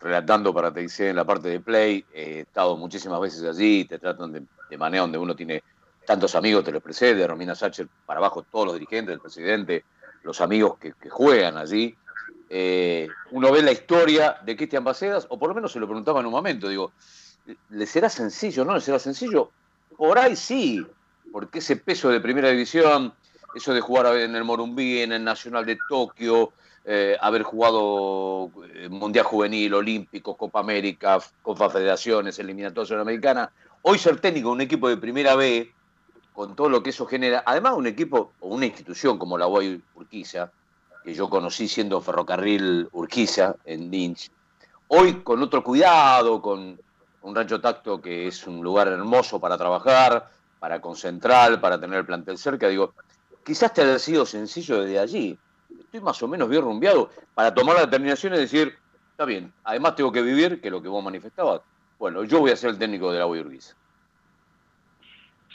relatando 0.00 0.54
para 0.54 0.72
TIC 0.72 1.00
en 1.00 1.16
la 1.16 1.24
parte 1.24 1.48
de 1.48 1.60
play, 1.60 2.04
he 2.12 2.40
estado 2.40 2.76
muchísimas 2.76 3.20
veces 3.20 3.42
allí, 3.44 3.84
te 3.84 3.98
tratan 3.98 4.32
de, 4.32 4.78
manera 4.78 5.02
donde 5.02 5.18
uno 5.18 5.34
tiene 5.34 5.62
tantos 6.06 6.34
amigos, 6.34 6.64
te 6.64 6.72
los 6.72 6.82
precede, 6.82 7.26
Romina 7.26 7.54
Sacher 7.54 7.88
para 8.04 8.18
abajo, 8.18 8.44
todos 8.44 8.66
los 8.66 8.74
dirigentes, 8.74 9.14
el 9.14 9.20
presidente, 9.20 9.84
los 10.22 10.40
amigos 10.40 10.78
que, 10.78 10.92
juegan 11.10 11.56
allí. 11.56 11.96
Eh, 12.50 13.10
uno 13.32 13.52
ve 13.52 13.62
la 13.62 13.72
historia 13.72 14.38
de 14.42 14.56
Cristian 14.56 14.84
Bacedas, 14.84 15.26
o 15.28 15.38
por 15.38 15.48
lo 15.48 15.54
menos 15.54 15.72
se 15.72 15.80
lo 15.80 15.86
preguntaba 15.86 16.20
en 16.20 16.26
un 16.26 16.32
momento, 16.32 16.68
digo, 16.68 16.92
¿le 17.70 17.86
será 17.86 18.08
sencillo? 18.08 18.64
¿No 18.64 18.74
le 18.74 18.80
será 18.80 18.98
sencillo? 18.98 19.50
Por 19.96 20.18
ahí 20.18 20.36
sí, 20.36 20.86
porque 21.32 21.58
ese 21.58 21.76
peso 21.76 22.08
de 22.08 22.20
primera 22.20 22.48
división, 22.50 23.12
eso 23.54 23.74
de 23.74 23.80
jugar 23.80 24.16
en 24.16 24.34
el 24.34 24.44
Morumbí, 24.44 25.02
en 25.02 25.12
el 25.12 25.24
Nacional 25.24 25.66
de 25.66 25.78
Tokio, 25.88 26.52
eh, 26.90 27.18
haber 27.20 27.42
jugado 27.42 28.50
eh, 28.74 28.88
Mundial 28.88 29.26
Juvenil, 29.26 29.74
Olímpico, 29.74 30.38
Copa 30.38 30.60
América, 30.60 31.18
Copa 31.42 31.68
Federaciones, 31.68 32.38
Eliminatoria 32.38 32.88
Sudamericana, 32.88 33.52
hoy 33.82 33.98
ser 33.98 34.18
técnico 34.20 34.48
de 34.48 34.54
un 34.54 34.60
equipo 34.62 34.88
de 34.88 34.96
primera 34.96 35.34
B, 35.34 35.70
con 36.32 36.56
todo 36.56 36.70
lo 36.70 36.82
que 36.82 36.88
eso 36.88 37.04
genera, 37.04 37.42
además 37.44 37.74
un 37.76 37.88
equipo 37.88 38.32
o 38.40 38.48
una 38.48 38.64
institución 38.64 39.18
como 39.18 39.36
la 39.36 39.46
UAI 39.46 39.82
Urquiza, 39.96 40.50
que 41.04 41.12
yo 41.12 41.28
conocí 41.28 41.68
siendo 41.68 42.00
ferrocarril 42.00 42.88
Urquiza 42.92 43.56
en 43.66 43.90
Lynch, 43.90 44.30
hoy 44.86 45.20
con 45.20 45.42
otro 45.42 45.62
cuidado, 45.62 46.40
con 46.40 46.80
un 47.20 47.34
rancho 47.34 47.60
tacto 47.60 48.00
que 48.00 48.28
es 48.28 48.46
un 48.46 48.62
lugar 48.62 48.88
hermoso 48.88 49.38
para 49.38 49.58
trabajar, 49.58 50.30
para 50.58 50.80
concentrar, 50.80 51.60
para 51.60 51.78
tener 51.78 51.98
el 51.98 52.06
plantel 52.06 52.38
cerca, 52.38 52.66
digo, 52.66 52.94
quizás 53.44 53.74
te 53.74 53.82
haya 53.82 53.98
sido 53.98 54.24
sencillo 54.24 54.80
desde 54.80 54.98
allí. 54.98 55.38
Estoy 55.88 56.02
más 56.02 56.22
o 56.22 56.28
menos 56.28 56.50
bien 56.50 56.60
rumbeado 56.60 57.08
para 57.34 57.54
tomar 57.54 57.76
la 57.76 57.86
determinación 57.86 58.34
y 58.34 58.40
decir, 58.40 58.74
está 59.10 59.24
bien, 59.24 59.50
además 59.64 59.94
tengo 59.94 60.12
que 60.12 60.20
vivir, 60.20 60.60
que 60.60 60.70
lo 60.70 60.82
que 60.82 60.88
vos 60.88 61.02
manifestabas. 61.02 61.62
Bueno, 61.98 62.24
yo 62.24 62.40
voy 62.40 62.50
a 62.50 62.56
ser 62.56 62.70
el 62.70 62.78
técnico 62.78 63.10
de 63.10 63.18
la 63.18 63.26
Urquiza. 63.26 63.74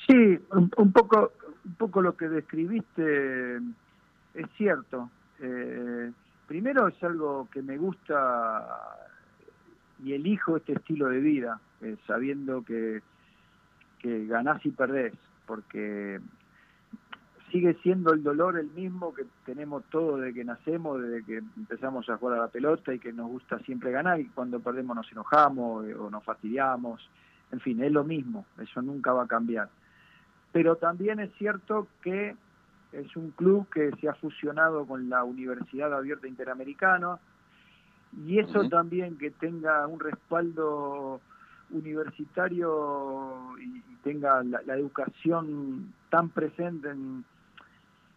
Sí, 0.07 0.39
un, 0.49 0.91
poco, 0.91 1.33
un 1.63 1.75
poco 1.75 2.01
lo 2.01 2.17
que 2.17 2.29
describiste 2.29 3.57
es 4.33 4.47
cierto. 4.57 5.11
Eh, 5.39 6.11
primero 6.47 6.87
es 6.87 7.03
algo 7.03 7.47
que 7.51 7.61
me 7.61 7.77
gusta 7.77 8.97
y 10.03 10.13
elijo 10.13 10.57
este 10.57 10.73
estilo 10.73 11.09
de 11.09 11.19
vida, 11.19 11.59
eh, 11.81 11.95
sabiendo 12.07 12.63
que, 12.63 13.03
que 13.99 14.25
ganás 14.25 14.65
y 14.65 14.71
perdés, 14.71 15.13
porque 15.45 16.19
sigue 17.53 17.75
siendo 17.83 18.11
el 18.13 18.23
dolor 18.23 18.57
el 18.57 18.71
mismo 18.71 19.13
que 19.13 19.25
tenemos 19.45 19.83
todos 19.91 20.19
desde 20.19 20.33
que 20.33 20.43
nacemos, 20.43 20.99
desde 20.99 21.23
que 21.23 21.37
empezamos 21.37 22.09
a 22.09 22.17
jugar 22.17 22.39
a 22.39 22.41
la 22.41 22.47
pelota 22.47 22.91
y 22.91 22.97
que 22.99 23.13
nos 23.13 23.29
gusta 23.29 23.59
siempre 23.59 23.91
ganar 23.91 24.19
y 24.19 24.25
cuando 24.25 24.59
perdemos 24.59 24.95
nos 24.95 25.11
enojamos 25.11 25.85
eh, 25.85 25.93
o 25.93 26.09
nos 26.09 26.23
fastidiamos, 26.23 27.07
en 27.51 27.59
fin, 27.59 27.83
es 27.83 27.91
lo 27.91 28.03
mismo, 28.03 28.47
eso 28.59 28.81
nunca 28.81 29.13
va 29.13 29.25
a 29.25 29.27
cambiar. 29.27 29.69
Pero 30.51 30.77
también 30.77 31.19
es 31.19 31.31
cierto 31.37 31.87
que 32.01 32.35
es 32.91 33.15
un 33.15 33.29
club 33.31 33.69
que 33.69 33.91
se 34.01 34.09
ha 34.09 34.15
fusionado 34.15 34.87
con 34.87 35.07
la 35.07 35.23
Universidad 35.23 35.93
Abierta 35.93 36.27
Interamericana, 36.27 37.19
y 38.25 38.39
eso 38.39 38.67
también 38.67 39.17
que 39.17 39.29
tenga 39.29 39.85
un 39.87 39.99
respaldo 39.99 41.21
universitario 41.69 43.57
y, 43.59 43.81
tenga 44.03 44.43
la, 44.43 44.75
educación 44.75 45.93
tan 46.09 46.27
presente 46.27 46.89
en, 46.89 47.23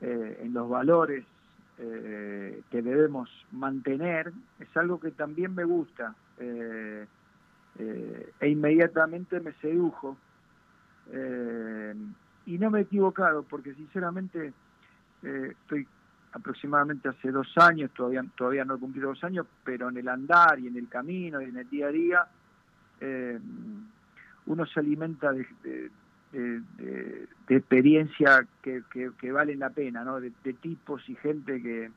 eh, 0.00 0.40
en 0.42 0.52
los 0.52 0.68
valores 0.68 1.24
eh, 1.78 2.62
que 2.70 2.82
debemos 2.82 3.28
mantener, 3.52 4.32
es 4.58 4.76
algo 4.76 5.00
que 5.00 5.10
también 5.10 5.54
me 5.54 5.64
gusta 5.64 6.14
eh, 6.38 7.06
e 8.40 8.48
inmediatamente 8.48 9.38
me 9.40 9.52
sedujo. 9.60 10.16
y 12.46 12.58
no 12.58 12.70
me 12.70 12.78
he 12.78 12.82
equivocado 12.82 13.42
porque 13.42 13.74
sinceramente 13.74 14.54
estoy 15.22 15.86
aproximadamente 16.36 17.08
hace 17.08 17.30
dos 17.30 17.48
años, 17.56 17.90
todavía, 17.92 18.24
todavía 18.36 18.64
no 18.64 18.74
he 18.74 18.78
cumplido 18.78 19.08
dos 19.08 19.24
años, 19.24 19.46
pero 19.64 19.88
en 19.88 19.96
el 19.96 20.08
andar 20.08 20.58
y 20.58 20.66
en 20.68 20.76
el 20.76 20.88
camino 20.88 21.40
y 21.40 21.46
en 21.46 21.56
el 21.56 21.68
día 21.68 21.86
a 21.86 21.90
día, 21.90 22.26
eh, 23.00 23.38
uno 24.44 24.66
se 24.66 24.80
alimenta 24.80 25.32
de, 25.32 25.90
experiencia 27.48 28.46
que, 28.62 28.82
que, 28.90 29.32
valen 29.32 29.60
la 29.60 29.70
pena, 29.70 30.04
¿no? 30.04 30.20
de, 30.20 30.30
tipos 30.30 31.08
y 31.08 31.14
gente 31.16 31.62
que, 31.62 31.90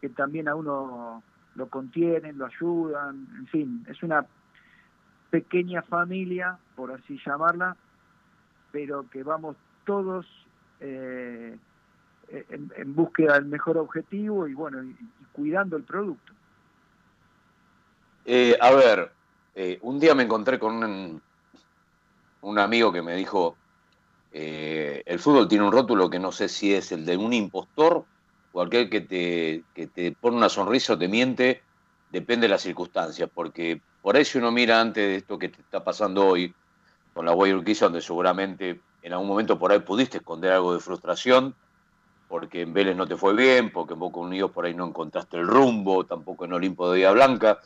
que 0.00 0.08
también 0.10 0.48
a 0.48 0.54
uno 0.54 1.22
lo 1.54 1.68
contienen, 1.68 2.38
lo 2.38 2.46
ayudan, 2.46 3.26
en 3.38 3.46
fin, 3.48 3.86
es 3.88 4.02
una 4.02 4.24
pequeña 5.30 5.82
familia, 5.82 6.58
por 6.76 6.92
así 6.92 7.20
llamarla, 7.24 7.76
pero 8.70 9.08
que 9.10 9.22
vamos 9.22 9.56
todos 9.84 10.26
eh, 10.80 11.56
en, 12.28 12.94
búsqueda 12.94 13.34
del 13.34 13.46
mejor 13.46 13.78
objetivo 13.78 14.46
y 14.46 14.54
bueno, 14.54 14.82
y, 14.82 14.94
cuidando 15.32 15.76
el 15.76 15.84
producto. 15.84 16.32
Eh, 18.24 18.56
a 18.60 18.70
ver, 18.72 19.10
eh, 19.54 19.78
un 19.82 19.98
día 19.98 20.14
me 20.14 20.24
encontré 20.24 20.58
con 20.58 20.82
un, 20.82 21.22
un 22.42 22.58
amigo 22.58 22.92
que 22.92 23.02
me 23.02 23.16
dijo, 23.16 23.56
eh, 24.32 25.02
el 25.06 25.18
fútbol 25.18 25.48
tiene 25.48 25.64
un 25.64 25.72
rótulo 25.72 26.10
que 26.10 26.18
no 26.18 26.32
sé 26.32 26.48
si 26.48 26.74
es 26.74 26.92
el 26.92 27.04
de 27.04 27.16
un 27.16 27.32
impostor 27.32 28.04
o 28.52 28.62
aquel 28.62 28.88
que 28.90 29.00
te, 29.00 29.62
que 29.74 29.86
te 29.86 30.12
pone 30.12 30.36
una 30.36 30.48
sonrisa 30.48 30.94
o 30.94 30.98
te 30.98 31.08
miente, 31.08 31.62
depende 32.10 32.46
de 32.46 32.50
las 32.50 32.62
circunstancias, 32.62 33.28
porque 33.32 33.80
por 34.02 34.16
ahí 34.16 34.24
si 34.24 34.38
uno 34.38 34.50
mira 34.50 34.80
antes 34.80 35.06
de 35.06 35.16
esto 35.16 35.38
que 35.38 35.48
te 35.48 35.60
está 35.60 35.84
pasando 35.84 36.26
hoy 36.26 36.54
con 37.14 37.26
la 37.26 37.32
Guayurquiza, 37.32 37.86
donde 37.86 38.00
seguramente 38.00 38.80
en 39.02 39.12
algún 39.12 39.28
momento 39.28 39.58
por 39.58 39.72
ahí 39.72 39.80
pudiste 39.80 40.18
esconder 40.18 40.52
algo 40.52 40.74
de 40.74 40.80
frustración, 40.80 41.54
porque 42.28 42.62
en 42.62 42.72
Vélez 42.72 42.96
no 42.96 43.06
te 43.06 43.16
fue 43.16 43.34
bien, 43.34 43.70
porque 43.70 43.94
en 43.94 44.00
Boca 44.00 44.20
Unidos 44.20 44.50
por 44.50 44.66
ahí 44.66 44.74
no 44.74 44.86
encontraste 44.86 45.38
el 45.38 45.46
rumbo, 45.46 46.04
tampoco 46.04 46.44
en 46.44 46.52
Olimpo 46.52 46.90
de 46.90 46.98
Vía 46.98 47.12
Blanca, 47.12 47.58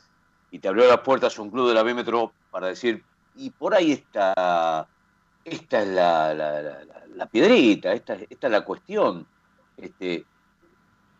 y 0.50 0.58
te 0.58 0.68
abrió 0.68 0.86
las 0.86 1.00
puertas 1.00 1.38
un 1.38 1.50
club 1.50 1.68
de 1.68 1.74
la 1.74 1.82
B 1.82 1.94
Metro 1.94 2.32
para 2.50 2.68
decir, 2.68 3.02
y 3.36 3.50
por 3.50 3.74
ahí 3.74 3.92
está, 3.92 4.86
esta 5.44 5.82
es 5.82 5.88
la, 5.88 6.34
la, 7.14 7.26
piedrita, 7.26 7.92
esta, 7.92 8.14
esta, 8.14 8.46
es 8.46 8.52
la 8.52 8.64
cuestión. 8.64 9.26
Este, 9.76 10.24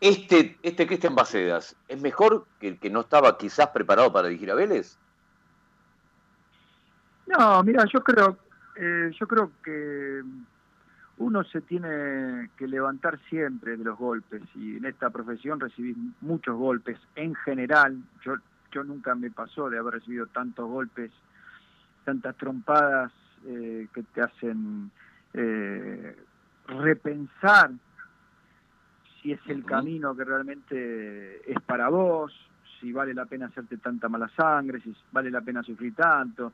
este, 0.01 0.59
este 0.63 0.87
Cristian 0.87 1.15
Bacedas, 1.15 1.77
¿es 1.89 2.01
mejor 2.01 2.47
que 2.61 2.69
el 2.69 2.79
que 2.79 2.91
no 2.91 3.01
estaba 3.01 3.39
quizás 3.39 3.69
preparado 3.69 4.13
para 4.13 4.29
dirigir 4.29 4.51
a 4.51 4.55
Vélez? 4.55 4.99
No, 7.27 7.63
mira, 7.63 7.85
yo 7.93 8.03
creo, 8.03 8.37
eh, 8.77 9.11
yo 9.19 9.27
creo 9.27 9.51
que 9.65 10.23
uno 11.19 11.45
se 11.45 11.61
tiene 11.61 12.51
que 12.57 12.67
levantar 12.67 13.19
siempre 13.29 13.77
de 13.77 13.85
los 13.85 13.99
golpes 13.99 14.43
y 14.55 14.77
en 14.77 14.87
esta 14.87 15.11
profesión 15.11 15.61
recibís 15.61 15.97
muchos 16.21 16.57
golpes 16.57 16.99
en 17.15 17.35
general. 17.37 17.97
Yo, 18.25 18.35
yo 18.73 18.83
nunca 18.83 19.15
me 19.15 19.31
pasó 19.31 19.71
de 19.71 19.79
haber 19.79 19.95
recibido 19.95 20.27
tantos 20.27 20.69
golpes, 20.69 21.11
tantas 22.05 22.37
trompadas 22.37 23.13
eh, 23.47 23.89
que 23.93 24.03
te 24.03 24.23
hacen 24.23 24.91
eh, 25.35 26.17
repensar 26.67 27.71
si 29.21 29.33
es 29.33 29.41
el 29.47 29.65
camino 29.65 30.17
que 30.17 30.25
realmente 30.25 31.51
es 31.51 31.61
para 31.63 31.89
vos, 31.89 32.33
si 32.81 32.93
vale 32.93 33.15
la 33.15 33.27
pena 33.27 33.47
hacerte 33.47 33.77
tanta 33.77 34.09
mala 34.09 34.29
sangre, 34.37 34.81
si 34.81 34.95
vale 35.13 35.31
la 35.31 35.41
pena 35.41 35.63
sufrir 35.63 35.95
tanto. 35.95 36.53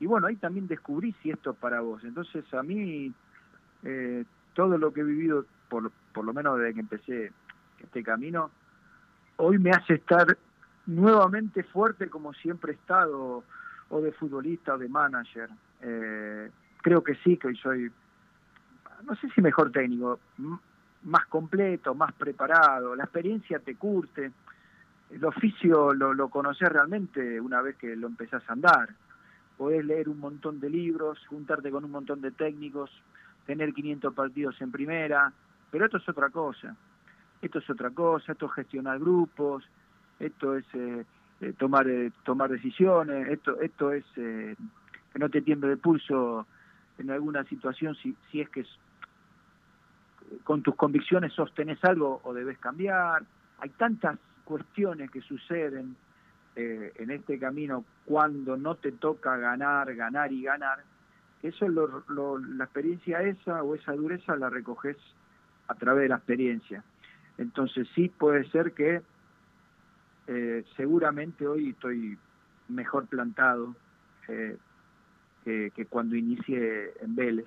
Y 0.00 0.06
bueno, 0.06 0.26
ahí 0.26 0.36
también 0.36 0.66
descubrí 0.66 1.14
si 1.22 1.30
esto 1.30 1.52
es 1.52 1.56
para 1.56 1.80
vos. 1.80 2.02
Entonces 2.04 2.44
a 2.54 2.62
mí 2.62 3.12
eh, 3.84 4.24
todo 4.54 4.78
lo 4.78 4.92
que 4.92 5.00
he 5.00 5.04
vivido, 5.04 5.46
por, 5.68 5.92
por 6.12 6.24
lo 6.24 6.32
menos 6.32 6.58
desde 6.58 6.74
que 6.74 6.80
empecé 6.80 7.32
este 7.80 8.02
camino, 8.02 8.50
hoy 9.36 9.58
me 9.58 9.70
hace 9.70 9.94
estar 9.94 10.36
nuevamente 10.86 11.62
fuerte 11.62 12.08
como 12.08 12.32
siempre 12.34 12.72
he 12.72 12.74
estado, 12.74 13.44
o 13.90 14.00
de 14.00 14.12
futbolista 14.12 14.74
o 14.74 14.78
de 14.78 14.88
manager. 14.88 15.48
Eh, 15.80 16.50
creo 16.82 17.02
que 17.02 17.14
sí, 17.16 17.36
que 17.36 17.54
soy, 17.54 17.90
no 19.04 19.14
sé 19.16 19.28
si 19.30 19.40
mejor 19.40 19.70
técnico, 19.70 20.18
más 21.04 21.26
completo, 21.26 21.94
más 21.94 22.12
preparado, 22.12 22.94
la 22.94 23.04
experiencia 23.04 23.58
te 23.58 23.76
curte, 23.76 24.32
el 25.10 25.24
oficio 25.24 25.94
lo, 25.94 26.12
lo 26.12 26.28
conoces 26.28 26.68
realmente 26.68 27.40
una 27.40 27.62
vez 27.62 27.76
que 27.76 27.96
lo 27.96 28.06
empezás 28.06 28.42
a 28.48 28.52
andar. 28.52 28.90
Podés 29.56 29.84
leer 29.84 30.08
un 30.08 30.20
montón 30.20 30.60
de 30.60 30.70
libros, 30.70 31.18
juntarte 31.26 31.70
con 31.70 31.84
un 31.84 31.90
montón 31.90 32.20
de 32.20 32.30
técnicos, 32.30 32.90
tener 33.46 33.72
500 33.72 34.14
partidos 34.14 34.60
en 34.60 34.70
primera, 34.70 35.32
pero 35.70 35.86
esto 35.86 35.96
es 35.96 36.08
otra 36.08 36.28
cosa. 36.30 36.76
Esto 37.40 37.60
es 37.60 37.70
otra 37.70 37.90
cosa, 37.90 38.32
esto 38.32 38.46
es 38.46 38.52
gestionar 38.52 38.98
grupos, 38.98 39.64
esto 40.18 40.56
es 40.56 40.64
eh, 40.74 41.04
eh, 41.40 41.52
tomar 41.56 41.88
eh, 41.88 42.10
tomar 42.24 42.50
decisiones, 42.50 43.28
esto 43.28 43.60
esto 43.60 43.92
es 43.92 44.04
que 44.14 44.56
no 45.14 45.28
te 45.28 45.42
tiemble 45.42 45.72
el 45.72 45.78
pulso 45.78 46.46
en 46.98 47.10
alguna 47.10 47.44
situación 47.44 47.94
si, 47.96 48.16
si 48.30 48.40
es 48.40 48.48
que 48.48 48.64
con 50.44 50.62
tus 50.62 50.74
convicciones 50.74 51.32
sostenés 51.32 51.82
algo 51.84 52.20
o 52.24 52.34
debes 52.34 52.58
cambiar. 52.58 53.22
Hay 53.60 53.70
tantas 53.70 54.18
cuestiones 54.44 55.10
que 55.10 55.20
suceden 55.20 55.96
en 56.56 57.10
este 57.10 57.38
camino 57.38 57.84
cuando 58.04 58.56
no 58.56 58.74
te 58.74 58.90
toca 58.90 59.36
ganar, 59.36 59.94
ganar 59.94 60.32
y 60.32 60.42
ganar, 60.42 60.80
eso 61.42 61.68
lo, 61.68 62.38
la 62.38 62.64
experiencia 62.64 63.22
esa 63.22 63.62
o 63.62 63.74
esa 63.74 63.92
dureza 63.92 64.36
la 64.36 64.50
recoges 64.50 64.96
a 65.68 65.74
través 65.74 66.04
de 66.04 66.08
la 66.08 66.16
experiencia. 66.16 66.82
Entonces 67.36 67.86
sí 67.94 68.08
puede 68.08 68.48
ser 68.50 68.72
que 68.72 69.02
eh, 70.28 70.62
seguramente 70.76 71.46
hoy 71.46 71.70
estoy 71.70 72.18
mejor 72.68 73.06
plantado 73.06 73.74
eh, 74.28 74.56
que, 75.44 75.86
cuando 75.88 76.16
inicié 76.16 76.92
en 77.00 77.16
Vélez. 77.16 77.46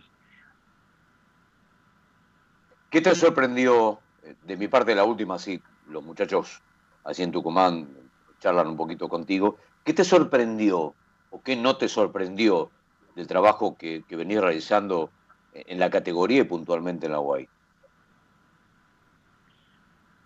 ¿Qué 2.90 3.02
te 3.02 3.14
sorprendió 3.14 4.00
de 4.44 4.58
mi 4.58 4.68
parte 4.68 4.96
la 4.96 5.04
última? 5.04 5.38
Sí, 5.38 5.62
los 5.88 6.04
muchachos 6.04 6.62
así 7.04 7.22
en 7.22 7.32
Tucumán 7.32 7.88
charlan 8.40 8.68
un 8.68 8.78
poquito 8.78 9.08
contigo. 9.08 9.60
¿Qué 9.84 9.94
te 9.94 10.04
sorprendió 10.04 10.96
o 11.30 11.42
qué 11.44 11.56
no 11.56 11.78
te 11.78 11.88
sorprendió 11.88 12.72
del 13.16 13.28
trabajo 13.28 13.78
que, 13.78 14.04
que 14.08 14.16
venís 14.16 14.42
realizando 14.42 15.12
en 15.54 15.78
la 15.78 15.92
categoría 15.92 16.42
y 16.42 16.46
puntualmente 16.46 17.06
en 17.06 17.12
la 17.12 17.20
UAI? 17.20 17.48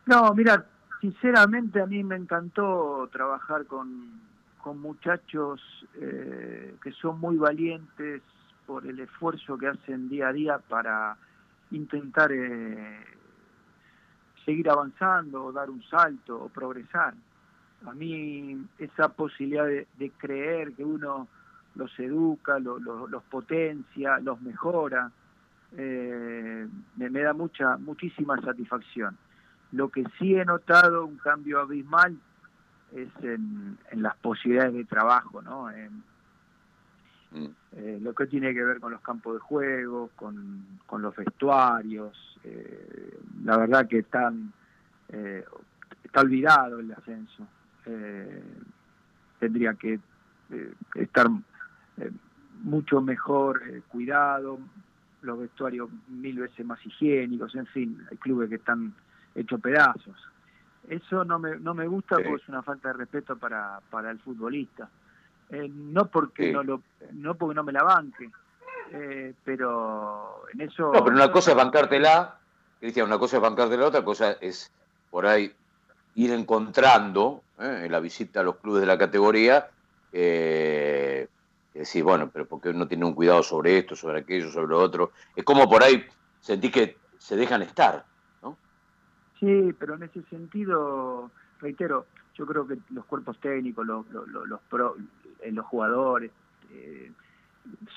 No, 0.05 0.33
mira, 0.33 0.65
sinceramente 1.05 1.79
a 1.79 1.85
mí 1.85 2.03
me 2.03 2.15
encantó 2.15 3.07
trabajar 3.11 3.67
con, 3.67 4.21
con 4.59 4.81
muchachos 4.81 5.61
eh, 6.01 6.75
que 6.81 6.91
son 6.93 7.19
muy 7.19 7.37
valientes 7.37 8.23
por 8.65 8.87
el 8.87 8.99
esfuerzo 8.99 9.55
que 9.55 9.67
hacen 9.67 10.09
día 10.09 10.29
a 10.29 10.33
día 10.33 10.57
para 10.57 11.15
intentar 11.69 12.31
eh, 12.31 13.05
seguir 14.43 14.67
avanzando 14.67 15.45
o 15.45 15.51
dar 15.51 15.69
un 15.69 15.83
salto 15.83 16.45
o 16.45 16.49
progresar. 16.49 17.13
A 17.85 17.93
mí 17.93 18.65
esa 18.79 19.09
posibilidad 19.09 19.65
de, 19.67 20.11
creer 20.17 20.73
que 20.73 20.83
uno 20.83 21.27
los 21.75 21.99
educa, 21.99 22.57
los 22.57 23.23
potencia, 23.29 24.17
los 24.21 24.41
mejora, 24.41 25.11
eh, 25.77 26.67
me, 26.95 27.09
me, 27.11 27.21
da 27.21 27.33
mucha, 27.33 27.77
muchísima 27.77 28.41
satisfacción. 28.41 29.15
Lo 29.71 29.89
que 29.89 30.03
sí 30.17 30.35
he 30.35 30.45
notado 30.45 31.05
un 31.05 31.17
cambio 31.17 31.59
abismal 31.59 32.17
es 32.93 33.09
en, 33.23 33.77
las 33.93 34.15
posibilidades 34.17 34.73
de 34.73 34.85
trabajo, 34.85 35.41
¿no? 35.41 35.69
En, 35.71 36.03
mm. 37.31 37.55
eh, 37.73 37.99
lo 38.01 38.13
que 38.13 38.27
tiene 38.27 38.53
que 38.53 38.63
ver 38.63 38.79
con 38.79 38.91
los 38.91 39.01
campos 39.01 39.33
de 39.35 39.39
juego, 39.39 40.09
con, 40.15 40.65
los 40.97 41.15
vestuarios, 41.15 42.39
eh, 42.43 43.19
la 43.43 43.57
verdad 43.57 43.87
que 43.87 43.99
están, 43.99 44.53
eh, 45.09 45.43
está 46.03 46.21
olvidado 46.21 46.79
el 46.79 46.91
ascenso. 46.91 47.47
tendría 49.39 49.73
que 49.75 49.99
estar 50.95 51.27
mucho 52.63 53.01
mejor 53.01 53.61
cuidado, 53.89 54.59
los 55.21 55.39
vestuarios 55.39 55.89
mil 56.07 56.39
veces 56.39 56.65
más 56.65 56.83
higiénicos, 56.85 57.55
en 57.55 57.65
fin, 57.67 58.01
hay 58.09 58.17
clubes 58.17 58.49
que 58.49 58.55
están 58.55 58.93
hecho 59.35 59.59
pedazos. 59.59 60.15
Eso 60.87 61.25
no 61.25 61.39
me, 61.39 61.57
no 61.57 61.73
me 61.73 61.87
gusta 61.87 62.15
porque 62.15 62.43
es 62.43 62.49
una 62.49 62.63
falta 62.63 62.89
de 62.89 62.93
respeto 62.93 63.37
para, 63.37 63.79
para 63.89 64.11
el 64.11 64.19
futbolista. 64.19 64.89
Eh, 65.49 65.69
no 65.69 66.07
porque 66.07 66.51
no 66.51 66.63
lo 66.63 66.81
no 67.11 67.35
porque 67.35 67.53
no 67.53 67.63
me 67.63 67.71
la 67.71 67.83
banque, 67.83 68.31
eh, 68.91 69.33
pero 69.43 70.45
en 70.53 70.61
eso... 70.61 70.91
No, 70.91 71.03
pero 71.03 71.15
una 71.15 71.31
cosa 71.31 71.51
es 71.51 71.57
bancártela, 71.57 72.39
Cristian, 72.79 73.07
una 73.07 73.19
cosa 73.19 73.37
es 73.37 73.43
bancártela, 73.43 73.85
otra 73.85 74.03
cosa 74.03 74.31
es 74.41 74.71
por 75.11 75.27
ahí 75.27 75.53
ir 76.15 76.31
encontrando 76.31 77.43
eh, 77.59 77.83
en 77.85 77.91
la 77.91 77.99
visita 77.99 78.39
a 78.39 78.43
los 78.43 78.55
clubes 78.57 78.81
de 78.81 78.87
la 78.87 78.97
categoría, 78.97 79.69
eh, 80.11 81.27
decir, 81.73 82.03
bueno, 82.03 82.29
pero 82.31 82.47
¿por 82.47 82.61
qué 82.61 82.73
no 82.73 82.87
tiene 82.87 83.05
un 83.05 83.13
cuidado 83.13 83.43
sobre 83.43 83.77
esto, 83.77 83.95
sobre 83.95 84.19
aquello, 84.21 84.49
sobre 84.49 84.67
lo 84.67 84.79
otro? 84.79 85.11
Es 85.35 85.43
como 85.43 85.69
por 85.69 85.83
ahí 85.83 86.05
sentí 86.39 86.71
que 86.71 86.97
se 87.17 87.35
dejan 87.35 87.61
estar. 87.61 88.05
Sí, 89.45 89.75
pero 89.77 89.93
en 89.93 90.01
ese 90.01 90.23
sentido, 90.23 91.29
reitero, 91.59 92.07
yo 92.33 92.47
creo 92.47 92.65
que 92.65 92.79
los 92.89 93.05
cuerpos 93.05 93.39
técnicos, 93.39 93.85
los, 93.85 94.09
los, 94.09 94.27
los, 94.27 94.59
eh, 95.43 95.51
los 95.51 95.65
jugadores, 95.67 96.31
eh, 96.71 97.11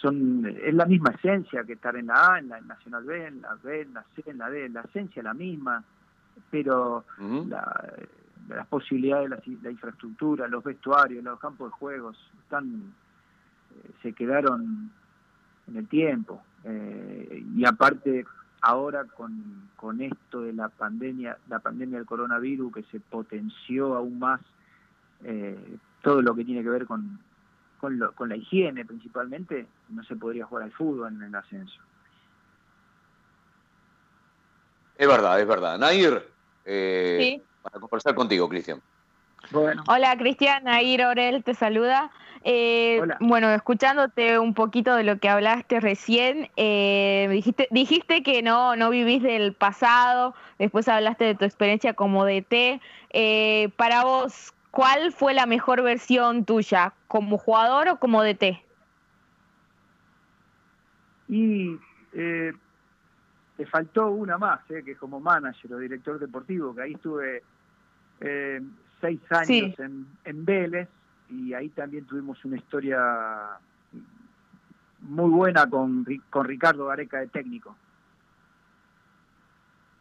son 0.02 0.44
es 0.44 0.74
la 0.74 0.84
misma 0.84 1.12
esencia 1.12 1.64
que 1.64 1.72
estar 1.72 1.96
en 1.96 2.08
la 2.08 2.34
A, 2.34 2.38
en 2.38 2.50
la 2.50 2.60
Nacional 2.60 3.04
B, 3.04 3.26
en 3.26 3.40
la 3.40 3.54
B, 3.54 3.80
en 3.80 3.94
la 3.94 4.04
C, 4.14 4.24
en 4.26 4.36
la 4.36 4.50
D, 4.50 4.68
la 4.68 4.82
esencia 4.82 5.20
es 5.20 5.24
la 5.24 5.32
misma, 5.32 5.82
pero 6.50 7.06
las 8.48 8.66
posibilidades, 8.66 9.30
la, 9.30 9.40
la, 9.62 9.70
infraestructura, 9.70 10.48
los 10.48 10.62
vestuarios, 10.62 11.24
los 11.24 11.40
campos 11.40 11.70
de 11.70 11.78
juegos, 11.78 12.30
están 12.42 12.92
eh, 13.74 13.90
se 14.02 14.12
quedaron 14.12 14.90
en 15.66 15.76
el 15.76 15.88
tiempo. 15.88 16.42
y 16.64 17.64
aparte, 17.64 18.26
ahora 18.60 19.04
con, 19.04 19.68
con 19.76 20.00
esto 20.00 20.42
de 20.42 20.52
la 20.52 20.68
pandemia, 20.68 21.38
la 21.48 21.60
pandemia 21.60 21.98
del 21.98 22.06
coronavirus 22.06 22.72
que 22.72 22.82
se 22.84 23.00
potenció 23.00 23.94
aún 23.94 24.18
más 24.18 24.40
eh, 25.24 25.76
todo 26.02 26.22
lo 26.22 26.34
que 26.34 26.44
tiene 26.44 26.62
que 26.62 26.70
ver 26.70 26.86
con, 26.86 27.18
con, 27.80 27.98
con, 28.14 28.28
la 28.28 28.36
higiene 28.36 28.84
principalmente, 28.84 29.66
no 29.88 30.02
se 30.04 30.16
podría 30.16 30.46
jugar 30.46 30.64
al 30.64 30.72
fútbol 30.72 31.12
en 31.12 31.22
el 31.22 31.34
ascenso. 31.34 31.80
Es 34.96 35.06
verdad, 35.06 35.40
es 35.40 35.46
verdad. 35.46 35.78
Nair, 35.78 36.28
eh, 36.64 37.40
para 37.62 37.78
conversar 37.80 38.14
contigo, 38.14 38.48
Cristian. 38.48 38.80
Hola 39.86 40.16
Cristian, 40.18 40.64
Nair 40.64 41.04
Orel 41.06 41.42
te 41.42 41.54
saluda. 41.54 42.10
Eh, 42.44 43.00
bueno, 43.20 43.50
escuchándote 43.50 44.38
un 44.38 44.54
poquito 44.54 44.94
de 44.94 45.04
lo 45.04 45.18
que 45.18 45.28
hablaste 45.28 45.80
recién, 45.80 46.48
eh, 46.56 47.28
dijiste, 47.30 47.68
dijiste 47.70 48.22
que 48.22 48.42
no, 48.42 48.76
no 48.76 48.90
vivís 48.90 49.22
del 49.22 49.54
pasado, 49.54 50.34
después 50.58 50.88
hablaste 50.88 51.24
de 51.24 51.34
tu 51.34 51.44
experiencia 51.44 51.94
como 51.94 52.24
DT. 52.24 52.80
Eh, 53.10 53.70
para 53.76 54.04
vos, 54.04 54.54
¿cuál 54.70 55.12
fue 55.12 55.34
la 55.34 55.46
mejor 55.46 55.82
versión 55.82 56.44
tuya? 56.44 56.92
¿Como 57.08 57.38
jugador 57.38 57.88
o 57.88 57.98
como 57.98 58.22
DT? 58.22 58.62
Y 61.28 61.78
eh, 62.14 62.52
te 63.56 63.66
faltó 63.66 64.10
una 64.10 64.38
más, 64.38 64.60
que 64.66 64.96
como 64.96 65.20
manager 65.20 65.74
o 65.74 65.78
director 65.78 66.18
deportivo, 66.18 66.74
que 66.74 66.82
ahí 66.82 66.92
estuve 66.92 67.42
seis 69.00 69.20
años 69.30 69.78
en, 69.78 70.06
en 70.24 70.44
Vélez 70.44 70.88
y 71.30 71.54
ahí 71.54 71.68
también 71.70 72.06
tuvimos 72.06 72.44
una 72.44 72.56
historia 72.56 73.58
muy 75.00 75.30
buena 75.30 75.68
con, 75.68 76.04
con 76.30 76.44
Ricardo 76.44 76.86
Gareca 76.86 77.18
de 77.20 77.28
técnico. 77.28 77.76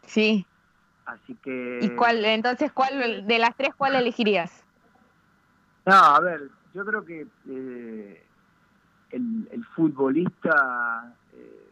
Sí. 0.03 0.45
Así 1.05 1.35
que... 1.35 1.79
¿Y 1.81 1.89
cuál, 1.91 2.23
entonces, 2.25 2.71
cuál 2.71 3.27
de 3.27 3.39
las 3.39 3.55
tres, 3.55 3.73
cuál 3.75 3.95
elegirías? 3.95 4.63
No, 5.85 5.93
a 5.93 6.19
ver, 6.19 6.49
yo 6.73 6.85
creo 6.85 7.05
que 7.05 7.27
eh, 7.49 8.25
el, 9.11 9.47
el, 9.51 9.65
futbolista 9.67 11.15
eh, 11.33 11.69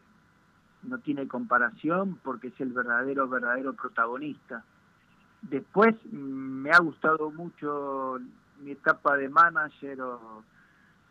no 0.84 1.00
tiene 1.00 1.28
comparación 1.28 2.18
porque 2.24 2.48
es 2.48 2.62
el 2.62 2.72
verdadero, 2.72 3.28
verdadero 3.28 3.74
protagonista. 3.74 4.64
Después 5.42 5.96
mm, 6.06 6.18
me 6.18 6.72
ha 6.72 6.80
gustado 6.80 7.30
mucho 7.32 8.20
mi 8.66 8.72
etapa 8.72 9.16
de 9.16 9.30
manager 9.30 10.02
o 10.02 10.44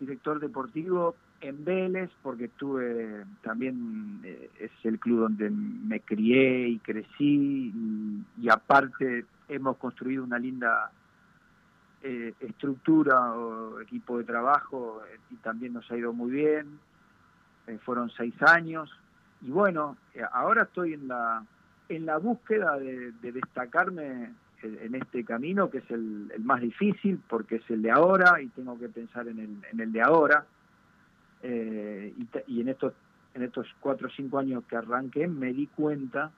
director 0.00 0.40
deportivo 0.40 1.14
en 1.40 1.64
Vélez, 1.64 2.10
porque 2.22 2.46
estuve 2.46 3.24
también, 3.42 4.20
eh, 4.24 4.50
es 4.58 4.72
el 4.82 4.98
club 4.98 5.20
donde 5.20 5.50
me 5.50 6.00
crié 6.00 6.68
y 6.68 6.78
crecí, 6.80 7.72
y, 8.40 8.48
aparte 8.48 9.24
hemos 9.48 9.76
construido 9.76 10.24
una 10.24 10.38
linda 10.38 10.90
eh, 12.02 12.34
estructura 12.40 13.32
o 13.34 13.80
equipo 13.80 14.18
de 14.18 14.24
trabajo 14.24 15.02
eh, 15.06 15.18
y 15.30 15.36
también 15.36 15.74
nos 15.74 15.90
ha 15.90 15.96
ido 15.96 16.12
muy 16.12 16.32
bien. 16.32 16.78
fueron 17.84 18.10
seis 18.10 18.34
años 18.42 18.90
y 19.40 19.50
bueno, 19.50 19.96
ahora 20.32 20.64
estoy 20.64 20.94
en 20.94 21.08
la 21.08 21.42
en 21.88 22.06
la 22.06 22.18
búsqueda 22.18 22.78
de 22.78 23.32
destacarme 23.32 24.32
en 24.64 24.94
este 24.94 25.24
camino 25.24 25.70
que 25.70 25.78
es 25.78 25.90
el, 25.90 26.32
más 26.40 26.60
difícil 26.60 27.20
porque 27.28 27.56
es 27.56 27.70
el 27.70 27.82
de 27.82 27.90
ahora 27.90 28.40
y 28.40 28.48
tengo 28.48 28.78
que 28.78 28.88
pensar 28.88 29.28
en 29.28 29.38
el, 29.38 29.58
en 29.70 29.80
el 29.80 29.92
de 29.92 30.02
ahora. 30.02 30.46
Eh, 31.42 32.14
y, 32.46 32.60
en 32.60 32.68
estos 32.68 32.94
en 33.34 33.42
estos 33.42 33.66
cuatro 33.80 34.08
o 34.08 34.10
cinco 34.10 34.38
años 34.38 34.64
que 34.64 34.76
arranqué 34.76 35.26
me 35.28 35.52
di 35.52 35.66
cuenta 35.66 36.30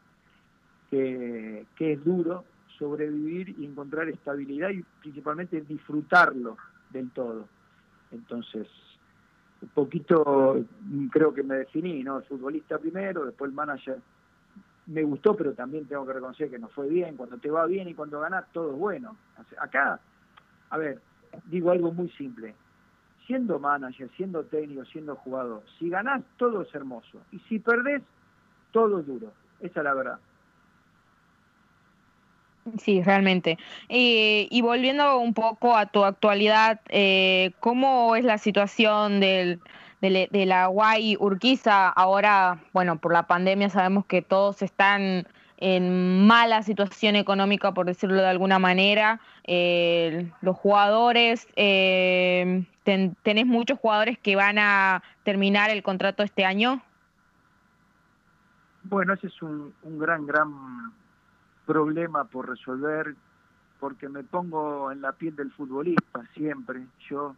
que, 0.91 1.65
que 1.77 1.93
es 1.93 2.05
duro 2.05 2.45
sobrevivir 2.79 3.55
y 3.59 3.67
encontrar 3.67 4.09
estabilidad 4.09 4.71
y 4.71 4.83
principalmente 5.01 5.61
disfrutarlo 5.61 6.57
del 6.91 7.11
todo. 7.11 7.47
Entonces 8.11 8.67
un 9.63 9.69
poquito 9.69 10.65
creo 11.11 11.33
que 11.33 11.43
me 11.43 11.57
definí 11.57 12.03
no 12.03 12.19
el 12.19 12.25
futbolista 12.25 12.79
primero 12.79 13.25
después 13.25 13.51
el 13.51 13.55
manager 13.55 13.99
me 14.87 15.03
gustó, 15.03 15.37
pero 15.37 15.53
también 15.53 15.87
tengo 15.87 16.07
que 16.07 16.13
reconocer 16.13 16.51
que 16.51 16.59
no 16.59 16.69
fue 16.69 16.89
bien. 16.89 17.17
Cuando 17.17 17.39
te 17.39 17.51
va 17.51 17.67
bien 17.67 17.89
y 17.89 17.95
cuando 17.95 18.21
ganas, 18.21 18.45
todo 18.53 18.73
es 18.73 18.79
bueno. 18.79 19.17
Acá, 19.59 20.01
a 20.71 20.79
ver, 20.79 21.01
digo 21.47 21.71
algo 21.71 21.93
muy 21.93 22.09
simple. 22.11 22.55
Siendo 23.27 23.59
manager, 23.59 24.09
siendo 24.17 24.45
técnico, 24.45 24.85
siendo 24.85 25.17
jugador, 25.17 25.65
si 25.79 25.91
ganás, 25.91 26.23
todo 26.37 26.63
es 26.63 26.73
hermoso. 26.75 27.21
Y 27.33 27.41
si 27.41 27.59
perdés, 27.59 28.03
todo 28.71 29.01
es 29.01 29.07
duro. 29.07 29.33
Esa 29.61 29.81
es 29.81 29.85
la 29.85 29.95
verdad. 29.95 30.19
Sí, 32.79 33.03
realmente. 33.03 33.59
y 33.89 34.61
volviendo 34.61 35.19
un 35.19 35.35
poco 35.35 35.77
a 35.77 35.87
tu 35.87 36.05
actualidad, 36.05 36.81
eh, 36.89 37.53
¿cómo 37.61 38.17
es 38.17 38.25
la 38.25 38.39
situación 38.39 39.21
del, 39.21 39.61
de, 40.01 40.47
la 40.47 40.67
Guay 40.67 41.17
Urquiza. 41.19 41.89
Ahora, 41.89 42.61
bueno, 42.73 42.99
por 42.99 43.13
la 43.13 43.27
pandemia 43.27 43.69
sabemos 43.71 44.07
que 44.07 44.23
todos 44.23 44.63
están 44.63 45.27
en 45.59 46.27
mala 46.27 46.63
situación 46.63 47.17
económica, 47.17 47.73
por 47.73 47.87
decirlo 47.87 48.17
de 48.17 48.29
alguna 48.29 48.59
manera. 48.59 49.21
Eh, 49.45 50.31
los 50.43 50.57
jugadores, 50.57 51.49
eh, 51.57 52.65
¿tenés 52.85 53.47
muchos 53.47 53.79
jugadores 53.79 54.19
que 54.19 54.37
van 54.37 54.59
a 54.59 55.03
terminar 55.25 55.71
el 55.71 55.83
contrato 55.83 56.23
este 56.23 56.45
año? 56.45 56.83
Bueno, 58.85 59.15
ese 59.15 59.29
es 59.29 59.43
un, 59.43 59.73
un 59.83 59.99
gran, 59.99 60.27
gran 60.27 60.93
problema 61.65 62.25
por 62.25 62.49
resolver, 62.49 63.17
porque 63.81 64.09
me 64.09 64.23
pongo 64.23 64.93
en 64.93 65.01
la 65.01 65.13
piel 65.13 65.35
del 65.35 65.51
futbolista 65.53 66.23
siempre. 66.35 66.87
Yo 67.09 67.35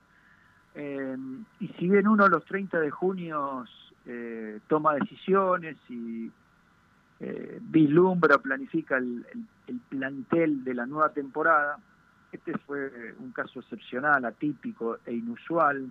eh, 0.81 1.17
y 1.59 1.67
si 1.77 1.88
bien 1.88 2.07
uno 2.07 2.29
los 2.29 2.45
30 2.45 2.79
de 2.79 2.88
junio 2.88 3.64
eh, 4.07 4.61
toma 4.69 4.95
decisiones 4.95 5.77
y 5.88 6.31
eh, 7.19 7.59
vislumbra, 7.61 8.38
planifica 8.38 8.97
el, 8.97 9.27
plantel 9.88 10.62
de 10.62 10.75
la 10.75 10.87
nueva 10.87 11.12
temporada, 11.12 11.81
este 12.31 12.57
fue 12.59 13.12
un 13.19 13.33
caso 13.33 13.59
excepcional, 13.59 14.25
atípico 14.25 14.99
e 15.05 15.14
inusual. 15.14 15.91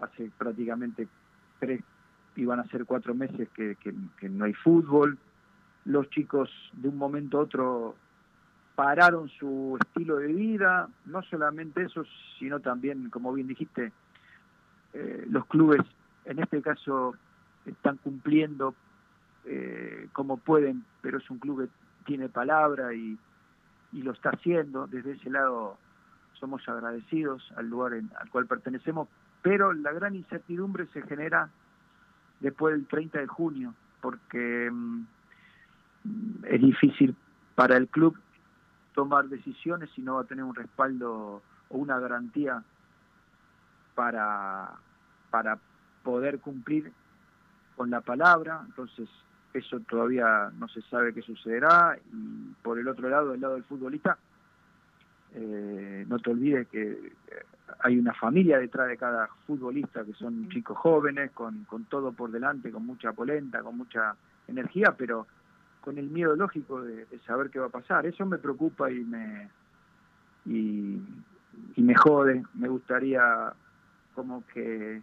Hace 0.00 0.30
prácticamente 0.38 1.06
tres, 1.60 1.82
iban 2.36 2.58
a 2.58 2.64
ser 2.68 2.86
cuatro 2.86 3.14
meses 3.14 3.50
que, 3.54 3.76
que 3.76 4.28
no 4.30 4.46
hay 4.46 4.54
fútbol. 4.54 5.18
Los 5.84 6.08
chicos 6.08 6.48
de 6.72 6.88
un 6.88 6.96
momento 6.96 7.38
a 7.38 7.42
otro 7.42 7.96
pararon 8.74 9.28
su 9.28 9.76
estilo 9.78 10.16
de 10.16 10.28
vida, 10.28 10.88
no 11.04 11.22
solamente 11.24 11.82
eso, 11.82 12.02
sino 12.38 12.60
también, 12.60 13.10
como 13.10 13.32
bien 13.34 13.46
dijiste, 13.46 13.92
eh, 14.94 15.26
los 15.28 15.46
clubes 15.46 15.80
en 16.24 16.38
este 16.38 16.62
caso 16.62 17.14
están 17.66 17.96
cumpliendo 17.98 18.74
eh, 19.44 20.08
como 20.12 20.36
pueden, 20.36 20.84
pero 21.00 21.18
es 21.18 21.30
un 21.30 21.38
club 21.38 21.64
que 21.64 21.70
tiene 22.04 22.28
palabra 22.28 22.94
y, 22.94 23.18
y, 23.92 24.02
lo 24.02 24.12
está 24.12 24.30
haciendo. 24.30 24.86
Desde 24.86 25.12
ese 25.12 25.30
lado 25.30 25.78
somos 26.34 26.68
agradecidos 26.68 27.52
al 27.56 27.68
lugar 27.68 27.92
al 27.94 28.30
cual 28.30 28.46
pertenecemos, 28.46 29.08
pero 29.42 29.72
la 29.72 29.92
gran 29.92 30.14
incertidumbre 30.14 30.86
se 30.92 31.02
genera 31.02 31.50
después 32.40 32.74
del 32.74 32.86
30 32.86 33.20
de 33.20 33.26
junio, 33.26 33.74
porque 34.00 34.70
mm, 34.70 35.04
es 36.44 36.60
difícil 36.60 37.16
para 37.54 37.76
el 37.76 37.88
club 37.88 38.16
tomar 38.94 39.28
decisiones 39.28 39.90
si 39.94 40.02
no 40.02 40.16
va 40.16 40.22
a 40.22 40.26
tener 40.26 40.44
un 40.44 40.54
respaldo 40.54 41.42
o 41.68 41.78
una 41.78 41.98
garantía 41.98 42.62
para, 43.94 44.72
para 45.30 45.58
poder 46.02 46.40
cumplir 46.40 46.92
con 47.76 47.90
la 47.90 48.00
palabra, 48.00 48.62
entonces 48.66 49.08
eso 49.54 49.80
todavía 49.80 50.50
no 50.58 50.68
se 50.68 50.82
sabe 50.82 51.12
qué 51.12 51.22
sucederá 51.22 51.98
y 52.12 52.54
por 52.62 52.78
el 52.78 52.88
otro 52.88 53.08
lado, 53.08 53.32
del 53.32 53.40
lado 53.40 53.54
del 53.54 53.64
futbolista, 53.64 54.18
eh, 55.34 56.04
no 56.08 56.18
te 56.18 56.30
olvides 56.30 56.68
que 56.68 56.90
eh, 56.90 57.12
hay 57.80 57.98
una 57.98 58.12
familia 58.14 58.58
detrás 58.58 58.88
de 58.88 58.96
cada 58.96 59.28
futbolista 59.46 60.04
que 60.04 60.12
son 60.14 60.48
chicos 60.50 60.76
jóvenes, 60.76 61.30
con, 61.32 61.64
con 61.64 61.84
todo 61.84 62.12
por 62.12 62.30
delante, 62.30 62.70
con 62.70 62.86
mucha 62.86 63.12
polenta, 63.12 63.62
con 63.62 63.76
mucha 63.76 64.14
energía, 64.46 64.94
pero 64.96 65.26
con 65.80 65.98
el 65.98 66.08
miedo 66.10 66.36
lógico 66.36 66.82
de, 66.82 67.06
saber 67.26 67.50
qué 67.50 67.58
va 67.58 67.66
a 67.66 67.70
pasar. 67.70 68.06
Eso 68.06 68.24
me 68.26 68.38
preocupa 68.38 68.90
y 68.90 69.00
me, 69.00 69.48
y 70.44 71.02
me 71.76 71.94
jode. 71.94 72.44
Me 72.54 72.68
gustaría 72.68 73.52
como 74.14 74.44
que, 74.48 75.02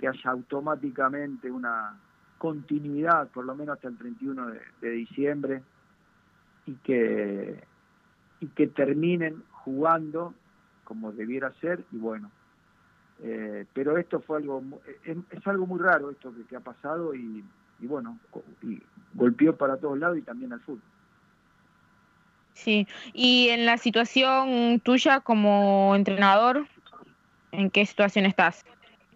haya 0.00 0.30
automáticamente 0.30 1.50
una 1.50 1.98
continuidad, 2.38 3.28
por 3.28 3.44
lo 3.44 3.54
menos 3.54 3.76
hasta 3.76 3.88
el 3.88 3.96
31 3.96 4.52
de, 4.80 4.90
diciembre, 4.90 5.62
y 6.66 6.74
que, 6.74 7.64
y 8.40 8.46
que 8.48 8.66
terminen 8.66 9.42
jugando 9.50 10.34
como 10.84 11.12
debiera 11.12 11.52
ser, 11.60 11.84
y 11.92 11.96
bueno. 11.96 12.30
Eh, 13.22 13.64
pero 13.72 13.96
esto 13.96 14.20
fue 14.20 14.38
algo, 14.38 14.62
es, 15.04 15.46
algo 15.46 15.66
muy 15.66 15.80
raro 15.80 16.10
esto 16.10 16.32
que, 16.48 16.56
ha 16.56 16.60
pasado 16.60 17.14
y, 17.14 17.42
y 17.80 17.86
bueno, 17.86 18.18
y 18.62 18.80
golpeó 19.14 19.56
para 19.56 19.78
todos 19.78 19.98
lados 19.98 20.18
y 20.18 20.22
también 20.22 20.52
al 20.52 20.60
fútbol. 20.60 20.82
Sí, 22.56 22.86
y 23.12 23.48
en 23.50 23.66
la 23.66 23.76
situación 23.76 24.80
tuya 24.80 25.20
como 25.20 25.94
entrenador, 25.94 26.66
¿En 27.56 27.70
qué 27.70 27.86
situación 27.86 28.26
estás? 28.26 28.64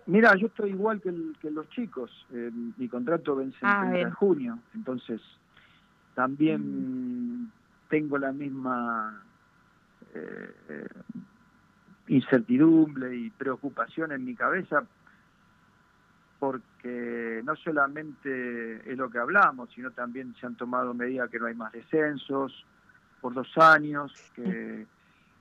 Mira, 0.07 0.35
yo 0.35 0.46
estoy 0.46 0.70
igual 0.70 1.00
que, 1.00 1.12
los 1.50 1.68
chicos. 1.70 2.11
mi 2.31 2.88
contrato 2.88 3.37
vence 3.37 3.59
ah, 3.62 3.90
en 3.94 4.11
junio, 4.12 4.59
entonces 4.74 5.20
también 6.14 7.42
mm. 7.42 7.53
tengo 7.88 8.18
la 8.18 8.33
misma 8.33 9.22
eh, 10.14 10.88
incertidumbre 12.09 13.14
y 13.14 13.31
preocupación 13.31 14.11
en 14.12 14.24
mi 14.24 14.35
cabeza 14.35 14.85
porque 16.40 17.42
no 17.44 17.55
solamente 17.57 18.90
es 18.90 18.96
lo 18.96 19.11
que 19.11 19.18
hablamos, 19.18 19.68
sino 19.74 19.90
también 19.90 20.35
se 20.40 20.46
han 20.46 20.57
tomado 20.57 20.94
medidas 20.94 21.29
que 21.31 21.38
no 21.38 21.46
hay 21.46 21.55
más 21.55 21.72
descensos 21.72 22.64
por 23.20 23.35
dos 23.35 23.57
años, 23.59 24.12
que 24.35 24.87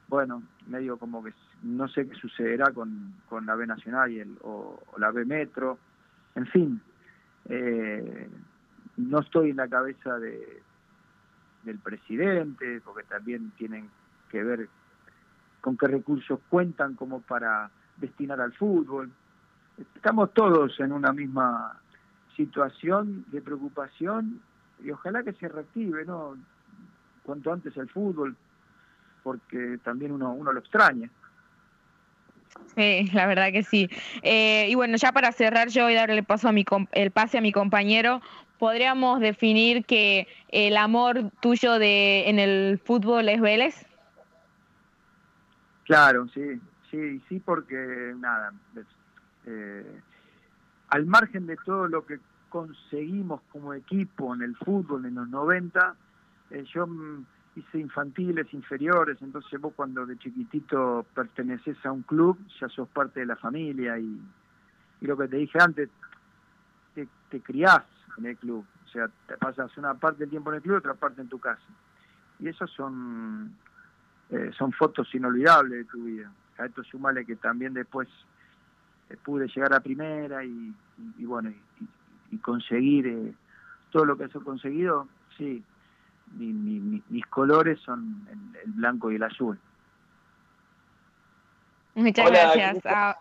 bueno, 0.09 0.41
medio 0.67 0.97
como 0.97 1.23
que 1.23 1.33
no 1.63 1.87
sé 1.87 2.07
qué 2.09 2.15
sucederá 2.15 2.71
con, 2.71 3.13
con 3.29 3.45
la 3.45 3.55
B 3.55 3.67
Nacional 3.67 4.11
y 4.11 4.19
el, 4.19 4.37
o, 4.41 4.79
la 4.97 5.11
B 5.11 5.23
Metro, 5.23 5.77
en 6.35 6.47
fin, 6.47 6.81
eh, 7.45 8.29
no 8.97 9.19
estoy 9.19 9.51
en 9.51 9.57
la 9.57 9.67
cabeza 9.67 10.17
de, 10.17 10.61
del 11.63 11.77
presidente, 11.77 12.81
porque 12.83 13.03
también 13.03 13.51
tienen 13.51 13.89
que 14.29 14.43
ver 14.43 14.67
con 15.61 15.77
qué 15.77 15.87
recursos 15.87 16.39
cuentan 16.49 16.95
como 16.95 17.21
para 17.21 17.69
destinar 17.97 18.41
al 18.41 18.53
fútbol. 18.53 19.11
Estamos 19.95 20.33
todos 20.33 20.79
en 20.79 20.91
una 20.91 21.13
misma 21.13 21.79
situación 22.35 23.25
de 23.27 23.41
preocupación 23.41 24.41
y 24.83 24.91
ojalá 24.91 25.23
que 25.23 25.33
se 25.33 25.47
reactive, 25.47 26.05
¿no? 26.05 26.35
Cuanto 27.23 27.51
antes 27.51 27.75
el 27.77 27.89
fútbol, 27.89 28.35
porque 29.29 29.77
también 29.83 30.11
uno, 30.11 30.33
uno 30.33 30.51
lo 30.51 30.59
extraña. 30.59 31.07
Sí, 32.75 33.07
la 33.13 33.27
verdad 33.27 33.51
que 33.51 33.61
sí. 33.61 33.87
Eh, 34.23 34.67
y 34.69 34.73
bueno, 34.73 34.97
ya 34.97 35.11
para 35.11 35.31
cerrar 35.31 35.67
yo 35.67 35.87
y 35.87 35.93
darle 35.93 36.23
paso 36.23 36.49
a 36.49 36.51
mi 36.51 36.65
el 36.93 37.11
pase 37.11 37.37
a 37.37 37.41
mi 37.41 37.51
compañero, 37.51 38.23
podríamos 38.57 39.19
definir 39.19 39.85
que 39.85 40.27
el 40.47 40.77
amor 40.77 41.29
tuyo 41.41 41.77
de 41.77 42.27
en 42.27 42.39
el 42.39 42.81
fútbol 42.83 43.29
es 43.29 43.39
Vélez. 43.39 43.85
Claro, 45.85 46.27
sí, 46.33 46.59
sí, 46.89 47.21
sí, 47.29 47.39
porque 47.39 48.15
nada, 48.17 48.51
eh, 49.45 50.01
al 50.89 51.05
margen 51.05 51.45
de 51.45 51.55
todo 51.57 51.87
lo 51.87 52.03
que 52.03 52.17
conseguimos 52.49 53.41
como 53.51 53.75
equipo 53.75 54.33
en 54.33 54.41
el 54.41 54.55
fútbol 54.55 55.05
en 55.05 55.13
los 55.13 55.29
90, 55.29 55.95
eh, 56.49 56.63
yo 56.73 56.87
hice 57.55 57.79
infantiles, 57.79 58.53
inferiores, 58.53 59.21
entonces 59.21 59.59
vos 59.59 59.73
cuando 59.75 60.05
de 60.05 60.17
chiquitito 60.17 61.05
perteneces 61.13 61.77
a 61.85 61.91
un 61.91 62.03
club, 62.03 62.37
ya 62.59 62.69
sos 62.69 62.87
parte 62.89 63.21
de 63.21 63.25
la 63.25 63.35
familia 63.35 63.97
y, 63.97 64.21
lo 65.01 65.17
que 65.17 65.29
te 65.29 65.37
dije 65.37 65.57
antes, 65.61 65.89
te, 66.93 67.07
te, 67.29 67.39
criás 67.39 67.83
en 68.17 68.25
el 68.25 68.37
club, 68.37 68.65
o 68.85 68.89
sea, 68.89 69.09
te 69.27 69.37
pasas 69.37 69.75
una 69.77 69.93
parte 69.93 70.19
del 70.19 70.29
tiempo 70.29 70.49
en 70.49 70.57
el 70.57 70.61
club 70.61 70.75
y 70.75 70.77
otra 70.77 70.93
parte 70.93 71.21
en 71.21 71.29
tu 71.29 71.39
casa. 71.39 71.63
Y 72.39 72.49
esos 72.49 72.69
son, 72.71 73.55
eh, 74.29 74.51
son 74.57 74.71
fotos 74.73 75.13
inolvidables 75.15 75.79
de 75.79 75.85
tu 75.85 76.03
vida. 76.03 76.31
A 76.57 76.65
esto 76.65 76.83
sumale 76.83 77.25
que 77.25 77.37
también 77.37 77.73
después 77.73 78.09
eh, 79.09 79.17
pude 79.23 79.47
llegar 79.47 79.73
a 79.73 79.79
primera 79.79 80.43
y, 80.43 80.73
bueno, 81.19 81.53
y, 82.31 82.37
conseguir 82.37 83.07
eh, 83.07 83.33
todo 83.91 84.05
lo 84.05 84.17
que 84.17 84.25
has 84.25 84.31
conseguido, 84.31 85.07
sí, 85.37 85.63
mis 86.37 87.25
colores 87.27 87.79
son 87.81 88.27
el, 88.63 88.71
blanco 88.71 89.11
y 89.11 89.15
el 89.15 89.23
azul. 89.23 89.59
Muchas 91.95 92.29
gracias. 92.29 92.77
Ah. 92.85 93.17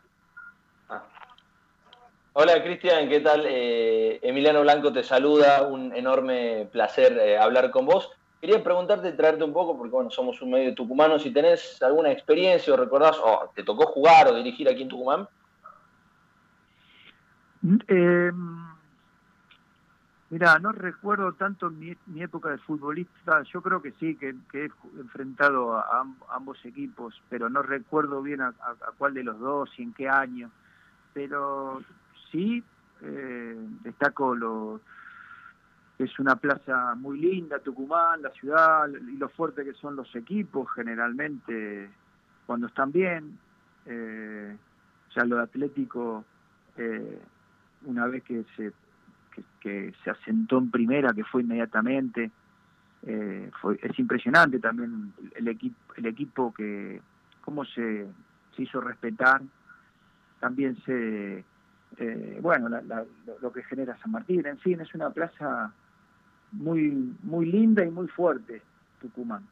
Hola 2.40 2.62
Cristian, 2.62 3.08
¿qué 3.08 3.18
tal? 3.18 3.44
Eh, 3.46 4.20
Emiliano 4.22 4.60
Blanco 4.60 4.92
te 4.92 5.02
saluda, 5.02 5.62
un 5.62 5.92
enorme 5.92 6.68
placer 6.70 7.18
eh, 7.18 7.36
hablar 7.36 7.72
con 7.72 7.86
vos. 7.86 8.10
Quería 8.40 8.62
preguntarte, 8.62 9.10
traerte 9.12 9.42
un 9.42 9.52
poco, 9.52 9.76
porque 9.76 9.90
bueno, 9.90 10.10
somos 10.10 10.40
un 10.40 10.52
medio 10.52 10.72
tucumano, 10.72 11.18
si 11.18 11.32
tenés 11.32 11.82
alguna 11.82 12.12
experiencia 12.12 12.72
o 12.72 12.76
recordás, 12.76 13.18
o 13.18 13.50
te 13.56 13.64
tocó 13.64 13.86
jugar 13.86 14.28
o 14.28 14.36
dirigir 14.36 14.68
aquí 14.68 14.82
en 14.82 14.88
Tucumán. 14.88 15.26
Eh, 17.88 18.30
Mira, 20.30 20.58
no 20.58 20.72
recuerdo 20.72 21.32
tanto 21.32 21.70
mi, 21.70 21.96
época 22.20 22.50
de 22.50 22.58
futbolista, 22.58 23.42
yo 23.44 23.62
creo 23.62 23.80
que 23.80 23.92
sí, 23.92 24.14
que, 24.16 24.34
he 24.52 24.70
enfrentado 25.00 25.78
a, 25.78 26.06
ambos 26.30 26.62
equipos, 26.66 27.20
pero 27.30 27.48
no 27.48 27.62
recuerdo 27.62 28.20
bien 28.20 28.42
a, 28.42 28.52
cuál 28.98 29.14
de 29.14 29.24
los 29.24 29.38
dos 29.38 29.70
y 29.78 29.82
en 29.84 29.94
qué 29.94 30.08
año. 30.08 30.50
Pero 31.14 31.82
sí, 32.30 32.62
eh, 33.00 33.56
destaco 33.82 34.34
lo 34.34 34.80
es 35.98 36.16
una 36.20 36.36
plaza 36.36 36.94
muy 36.94 37.18
linda, 37.18 37.58
Tucumán, 37.58 38.22
la 38.22 38.30
ciudad, 38.30 38.88
y 38.88 39.16
lo 39.16 39.28
fuerte 39.30 39.64
que 39.64 39.74
son 39.74 39.96
los 39.96 40.14
equipos 40.14 40.68
generalmente 40.72 41.90
cuando 42.46 42.68
están 42.68 42.92
bien. 42.92 43.38
Eh, 43.86 44.56
ya 45.14 45.24
lo 45.24 45.36
de 45.36 45.42
Atlético, 45.42 46.24
eh, 46.76 47.18
una 47.86 48.06
vez 48.06 48.22
que 48.22 48.44
se, 48.56 48.72
que, 49.60 49.92
se 50.02 50.10
asentó 50.10 50.58
en 50.58 50.70
primera, 50.70 51.12
que 51.12 51.24
fue 51.24 51.42
inmediatamente, 51.42 52.30
eh, 53.06 53.50
fue, 53.60 53.78
es 53.82 53.98
impresionante 53.98 54.58
también 54.58 55.12
el, 55.36 55.48
equipo 55.48 55.76
el 55.96 56.06
equipo 56.06 56.52
que, 56.52 57.00
cómo 57.42 57.64
se, 57.64 58.06
se 58.56 58.62
hizo 58.62 58.80
respetar, 58.80 59.42
también 60.40 60.76
se, 60.84 61.44
eh, 61.96 62.38
bueno, 62.40 62.68
lo 63.40 63.52
que 63.52 63.62
genera 63.64 63.96
San 63.98 64.12
Martín, 64.12 64.46
en 64.46 64.58
fin, 64.58 64.80
es 64.80 64.94
una 64.94 65.10
plaza 65.10 65.72
muy, 66.52 67.14
muy 67.22 67.46
linda 67.46 67.84
y 67.84 67.90
muy 67.90 68.08
fuerte, 68.08 68.62
Tucumán. 69.00 69.42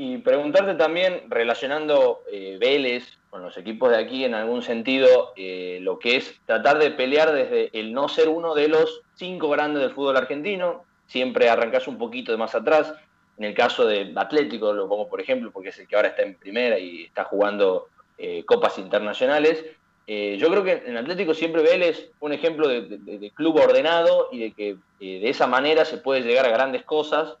Y 0.00 0.18
preguntarte 0.18 0.76
también, 0.76 1.24
relacionando 1.28 2.20
eh, 2.30 2.56
Vélez 2.60 3.18
con 3.30 3.42
los 3.42 3.56
equipos 3.56 3.90
de 3.90 3.96
aquí, 3.96 4.24
en 4.24 4.32
algún 4.32 4.62
sentido, 4.62 5.32
eh, 5.34 5.80
lo 5.82 5.98
que 5.98 6.14
es 6.14 6.36
tratar 6.46 6.78
de 6.78 6.92
pelear 6.92 7.32
desde 7.32 7.76
el 7.76 7.92
no 7.92 8.08
ser 8.08 8.28
uno 8.28 8.54
de 8.54 8.68
los 8.68 9.02
cinco 9.16 9.48
grandes 9.48 9.82
del 9.82 9.90
fútbol 9.90 10.16
argentino, 10.16 10.84
siempre 11.08 11.50
arrancas 11.50 11.88
un 11.88 11.98
poquito 11.98 12.30
de 12.30 12.38
más 12.38 12.54
atrás. 12.54 12.94
En 13.38 13.44
el 13.44 13.54
caso 13.54 13.86
de 13.86 14.12
Atlético, 14.14 14.72
lo 14.72 14.88
pongo 14.88 15.08
por 15.08 15.20
ejemplo, 15.20 15.50
porque 15.50 15.70
es 15.70 15.78
el 15.80 15.88
que 15.88 15.96
ahora 15.96 16.10
está 16.10 16.22
en 16.22 16.36
primera 16.36 16.78
y 16.78 17.02
está 17.02 17.24
jugando 17.24 17.88
eh, 18.18 18.44
copas 18.44 18.78
internacionales. 18.78 19.64
yo 20.06 20.48
creo 20.48 20.62
que 20.62 20.84
en 20.86 20.96
Atlético 20.96 21.34
siempre 21.34 21.62
Vélez 21.62 22.12
un 22.20 22.32
ejemplo 22.32 22.68
de, 22.68 23.32
club 23.34 23.56
ordenado 23.56 24.28
y 24.30 24.38
de 24.38 24.52
que 24.52 24.76
de 25.00 25.28
esa 25.28 25.48
manera 25.48 25.84
se 25.84 25.98
puede 25.98 26.20
llegar 26.22 26.46
a 26.46 26.50
grandes 26.50 26.84
cosas. 26.84 27.34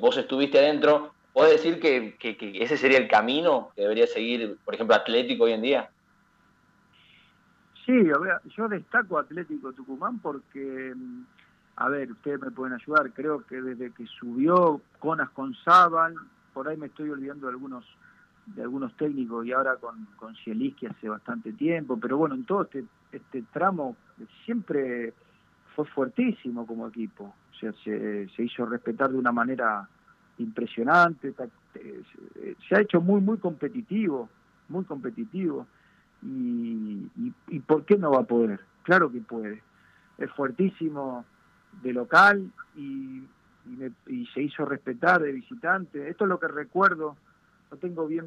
vos 0.00 0.16
estuviste 0.16 0.58
adentro, 0.58 1.12
¿Puedes 1.32 1.62
decir 1.62 1.80
que, 1.80 2.16
ese 2.60 2.76
sería 2.76 2.98
el 2.98 3.08
camino 3.08 3.70
que 3.74 3.82
debería 3.82 4.06
seguir, 4.06 4.58
por 4.64 4.74
ejemplo, 4.74 4.96
Atlético 4.96 5.44
hoy 5.44 5.52
en 5.52 5.62
día? 5.62 5.90
Sí, 7.86 7.94
yo 8.56 8.68
destaco 8.68 9.18
Atlético 9.18 9.72
Tucumán 9.72 10.18
porque, 10.18 10.92
mm, 10.94 11.22
a 11.76 11.88
ver, 11.88 12.12
ustedes 12.12 12.40
me 12.40 12.50
pueden 12.50 12.74
ayudar, 12.74 13.12
creo 13.12 13.46
que 13.46 13.62
desde 13.62 13.92
que 13.92 14.04
subió 14.06 14.80
Conas 14.98 15.30
con 15.30 15.54
Zabal, 15.64 16.14
por 16.52 16.68
ahí 16.68 16.76
me 16.76 16.86
estoy 16.86 17.10
olvidando 17.10 17.46
de 17.46 17.52
algunos 17.52 17.84
de 18.54 18.62
algunos 18.62 18.96
técnicos 18.96 19.46
y 19.46 19.52
ahora 19.52 19.76
con, 19.76 20.06
con 20.16 20.34
Cieliski 20.36 20.86
hace 20.86 21.08
bastante 21.08 21.52
tiempo, 21.52 21.98
pero 22.00 22.16
bueno, 22.16 22.34
en 22.34 22.44
todo 22.44 22.62
este, 22.62 22.84
este 23.12 23.42
tramo 23.52 23.96
siempre 24.44 25.12
fue 25.76 25.84
fuertísimo 25.86 26.66
como 26.66 26.88
equipo, 26.88 27.24
o 27.24 27.54
sea, 27.60 27.72
se, 27.84 28.28
se 28.28 28.42
hizo 28.42 28.64
respetar 28.64 29.10
de 29.10 29.18
una 29.18 29.32
manera 29.32 29.86
impresionante, 30.38 31.34
se 32.68 32.74
ha 32.74 32.80
hecho 32.80 33.00
muy, 33.00 33.20
muy 33.20 33.38
competitivo, 33.38 34.28
muy 34.68 34.84
competitivo. 34.84 35.66
Y, 36.22 37.08
y, 37.48 37.60
por 37.60 37.84
qué 37.84 37.96
no 37.96 38.10
va 38.10 38.20
a 38.20 38.24
poder? 38.24 38.60
Claro 38.82 39.10
que 39.12 39.20
puede. 39.20 39.62
Es 40.18 40.30
fuertísimo 40.32 41.24
de 41.82 41.92
local 41.92 42.50
y, 42.76 43.22
y, 44.06 44.26
se 44.34 44.42
hizo 44.42 44.64
respetar 44.64 45.22
de 45.22 45.32
visitante. 45.32 46.08
Esto 46.08 46.24
es 46.24 46.28
lo 46.28 46.40
que 46.40 46.48
recuerdo, 46.48 47.16
no 47.70 47.76
tengo 47.76 48.06
bien 48.06 48.26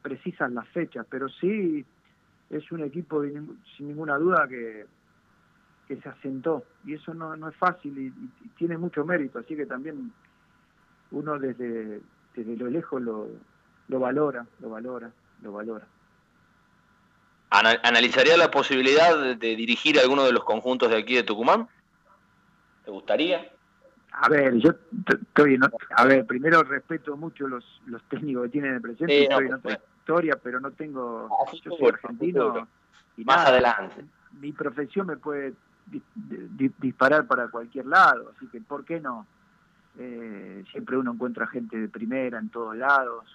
precisas 0.00 0.50
las 0.52 0.66
fechas, 0.68 1.06
pero 1.10 1.28
sí 1.28 1.84
es 2.48 2.72
un 2.72 2.80
equipo 2.80 3.22
sin 3.22 3.88
ninguna 3.88 4.16
duda 4.16 4.46
que, 4.48 4.86
que 5.90 6.00
se 6.00 6.08
asentó 6.08 6.64
y 6.84 6.94
eso 6.94 7.12
no, 7.14 7.36
no 7.36 7.48
es 7.48 7.56
fácil 7.56 7.98
y, 7.98 8.12
tiene 8.56 8.78
mucho 8.78 9.04
mérito, 9.04 9.40
así 9.40 9.56
que 9.56 9.66
también 9.66 10.12
uno 11.12 11.38
desde, 11.38 12.00
desde 12.34 12.56
lo 12.56 12.68
lejos 12.68 13.02
lo, 13.02 13.28
lo 13.88 14.00
valora, 14.00 14.46
lo 14.60 14.70
valora, 14.70 15.10
lo 15.42 15.52
valora. 15.52 15.86
¿Analizaría 17.50 18.36
la 18.36 18.50
posibilidad 18.50 19.36
de, 19.36 19.56
dirigir 19.56 19.98
alguno 19.98 20.24
de 20.24 20.32
los 20.32 20.44
conjuntos 20.44 20.88
de 20.88 20.98
aquí 20.98 21.16
de 21.16 21.24
Tucumán? 21.24 21.68
¿Te 22.84 22.92
gustaría? 22.92 23.50
A 24.12 24.28
ver, 24.28 24.56
yo 24.58 24.70
estoy 25.08 25.54
en 25.54 25.62
a 25.64 26.04
ver, 26.04 26.26
primero 26.26 26.62
respeto 26.62 27.16
mucho 27.16 27.48
los, 27.48 27.64
los 27.86 28.02
técnicos 28.04 28.44
que 28.44 28.48
tienen 28.50 28.74
el 28.74 28.80
presente, 28.80 29.24
estoy 29.24 29.46
en 29.46 29.54
otra 29.54 29.80
historia, 29.98 30.38
pero 30.40 30.60
no 30.60 30.70
tengo, 30.72 31.28
yo 31.64 31.76
soy 31.76 31.88
argentino 31.88 32.68
y 33.16 33.24
más 33.24 33.48
adelante. 33.48 34.04
Mi 34.40 34.52
profesión 34.52 35.08
me 35.08 35.16
puede 35.16 35.54
disparar 36.78 37.26
para 37.26 37.48
cualquier 37.48 37.86
lado, 37.86 38.32
así 38.36 38.46
que 38.46 38.60
¿por 38.60 38.84
qué 38.84 39.00
no? 39.00 39.26
Eh, 40.02 40.64
siempre 40.70 40.96
uno 40.96 41.12
encuentra 41.12 41.46
gente 41.46 41.78
de 41.78 41.86
primera 41.86 42.38
en 42.38 42.48
todos 42.48 42.74
lados. 42.74 43.26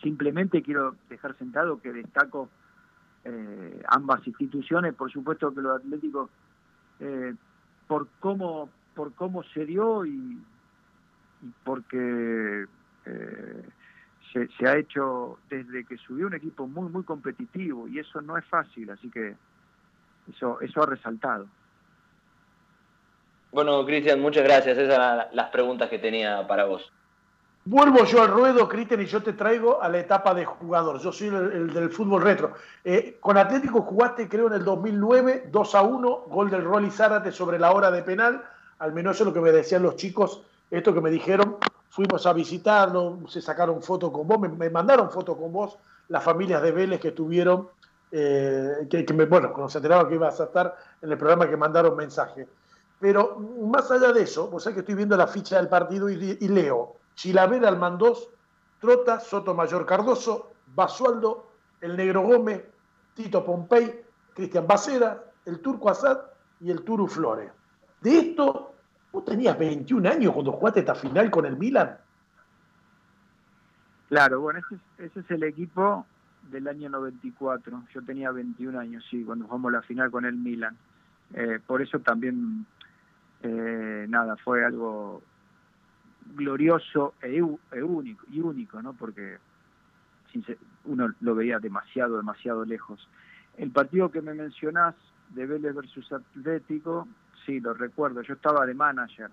Simplemente 0.00 0.62
quiero 0.62 0.94
dejar 1.08 1.36
sentado 1.36 1.80
que 1.80 1.92
destaco 1.92 2.48
eh, 3.24 3.82
ambas 3.88 4.24
instituciones, 4.24 4.94
por 4.94 5.10
supuesto 5.10 5.52
que 5.52 5.62
los 5.62 5.76
atléticos, 5.76 6.30
eh, 7.00 7.34
por 7.88 8.06
cómo 8.20 8.70
por 8.94 9.14
cómo 9.14 9.42
se 9.42 9.66
dio 9.66 10.06
y, 10.06 10.40
porque 11.64 12.66
se, 14.32 14.48
se, 14.56 14.68
ha 14.68 14.76
hecho 14.76 15.40
desde 15.50 15.84
que 15.84 15.96
subió 15.96 16.28
un 16.28 16.34
equipo 16.34 16.68
muy 16.68 16.88
muy 16.88 17.02
competitivo 17.02 17.88
y 17.88 17.98
eso 17.98 18.20
no 18.20 18.38
es 18.38 18.44
fácil, 18.44 18.90
así 18.90 19.10
que 19.10 19.34
eso 20.28 20.60
eso 20.60 20.82
ha 20.84 20.86
resaltado. 20.86 21.48
Bueno, 23.54 23.86
Cristian, 23.86 24.20
muchas 24.20 24.42
gracias. 24.42 24.76
Esas 24.76 24.96
eran 24.96 25.28
las 25.30 25.48
preguntas 25.50 25.88
que 25.88 26.00
tenía 26.00 26.44
para 26.44 26.64
vos. 26.64 26.90
Vuelvo 27.64 28.04
yo 28.04 28.20
al 28.20 28.28
ruedo, 28.28 28.68
Cristian, 28.68 29.00
y 29.00 29.06
yo 29.06 29.22
te 29.22 29.32
traigo 29.32 29.80
a 29.80 29.88
la 29.88 30.00
etapa 30.00 30.34
de 30.34 30.44
jugador. 30.44 30.98
Yo 30.98 31.12
soy 31.12 31.28
el, 31.28 31.72
del 31.72 31.88
fútbol 31.90 32.22
retro. 32.22 32.54
Eh, 32.84 33.16
con 33.20 33.38
Atlético 33.38 33.82
jugaste, 33.82 34.28
creo, 34.28 34.48
en 34.48 34.54
el 34.54 34.64
2009, 34.64 35.50
2 35.52 35.74
a 35.76 35.82
1, 35.82 36.24
gol 36.30 36.50
del 36.50 36.64
Rolly 36.64 36.90
Zárate 36.90 37.30
sobre 37.30 37.60
la 37.60 37.70
hora 37.70 37.92
de 37.92 38.02
penal. 38.02 38.42
Al 38.80 38.92
menos 38.92 39.14
eso 39.14 39.22
es 39.22 39.28
lo 39.28 39.32
que 39.32 39.40
me 39.40 39.52
decían 39.52 39.84
los 39.84 39.94
chicos, 39.94 40.42
esto 40.68 40.92
que 40.92 41.00
me 41.00 41.10
dijeron. 41.10 41.58
Fuimos 41.90 42.26
a 42.26 42.32
visitarlo, 42.32 43.20
se 43.28 43.40
sacaron 43.40 43.80
fotos 43.82 44.10
con 44.10 44.26
vos, 44.26 44.40
me, 44.40 44.68
mandaron 44.68 45.12
fotos 45.12 45.36
con 45.36 45.52
vos, 45.52 45.78
las 46.08 46.24
familias 46.24 46.60
de 46.60 46.72
Vélez 46.72 47.00
que 47.00 47.08
estuvieron, 47.08 47.68
eh, 48.10 48.88
que, 48.90 49.06
me, 49.14 49.26
bueno, 49.26 49.52
cuando 49.52 49.68
se 49.68 49.78
enteraron 49.78 50.08
que 50.08 50.16
ibas 50.16 50.40
a 50.40 50.44
estar 50.44 50.76
en 51.00 51.12
el 51.12 51.16
programa, 51.16 51.48
que 51.48 51.56
mandaron 51.56 51.96
mensaje. 51.96 52.48
Pero 53.00 53.38
más 53.38 53.90
allá 53.90 54.12
de 54.12 54.22
eso, 54.22 54.48
vos 54.48 54.62
sabés 54.62 54.74
que 54.74 54.80
estoy 54.80 54.94
viendo 54.94 55.16
la 55.16 55.26
ficha 55.26 55.56
del 55.56 55.68
partido 55.68 56.08
y, 56.08 56.16
leo 56.48 56.96
Chilavera 57.14 57.68
Almandós, 57.68 58.28
Trota, 58.80 59.20
Sotomayor 59.20 59.86
Cardoso, 59.86 60.52
Basualdo, 60.74 61.50
el 61.80 61.96
Negro 61.96 62.22
Gómez, 62.22 62.64
Tito 63.14 63.44
Pompey, 63.44 64.02
Cristian 64.34 64.66
Bacera, 64.66 65.22
el 65.44 65.60
Turco 65.60 65.90
Azad 65.90 66.20
y 66.60 66.70
el 66.70 66.82
Turu 66.82 67.06
Flores. 67.06 67.50
De 68.00 68.18
esto, 68.18 68.74
vos 69.12 69.24
tenías 69.24 69.58
21 69.58 70.08
años 70.08 70.32
cuando 70.32 70.52
jugaste 70.52 70.80
esta 70.80 70.94
final 70.94 71.30
con 71.30 71.46
el 71.46 71.56
Milan. 71.56 71.98
Claro, 74.08 74.40
bueno, 74.40 74.60
ese 74.98 75.20
es, 75.20 75.30
el 75.30 75.42
equipo 75.44 76.06
del 76.50 76.68
año 76.68 76.88
94. 76.88 77.84
Yo 77.92 78.02
tenía 78.02 78.30
21 78.30 78.78
años, 78.78 79.04
sí, 79.10 79.24
cuando 79.24 79.46
jugamos 79.46 79.72
la 79.72 79.82
final 79.82 80.10
con 80.10 80.24
el 80.24 80.36
Milan. 80.36 80.76
Eh, 81.32 81.58
por 81.66 81.80
eso 81.82 81.98
también 82.00 82.66
eh, 83.44 84.06
nada, 84.08 84.36
fue 84.36 84.64
algo 84.64 85.22
glorioso 86.34 87.14
e, 87.22 87.36
e, 87.36 87.82
único, 87.82 88.24
y 88.30 88.40
único, 88.40 88.82
¿no? 88.82 88.94
Porque 88.94 89.38
uno 90.84 91.12
lo 91.20 91.34
veía 91.34 91.58
demasiado, 91.58 92.16
demasiado 92.16 92.64
lejos. 92.64 93.08
El 93.56 93.70
partido 93.70 94.10
que 94.10 94.20
me 94.20 94.34
mencionás 94.34 94.94
de 95.30 95.46
Vélez 95.46 95.74
versus 95.74 96.10
Atlético, 96.12 97.06
sí, 97.46 97.60
lo 97.60 97.74
recuerdo, 97.74 98.22
yo 98.22 98.34
estaba 98.34 98.66
de 98.66 98.74
manager. 98.74 99.30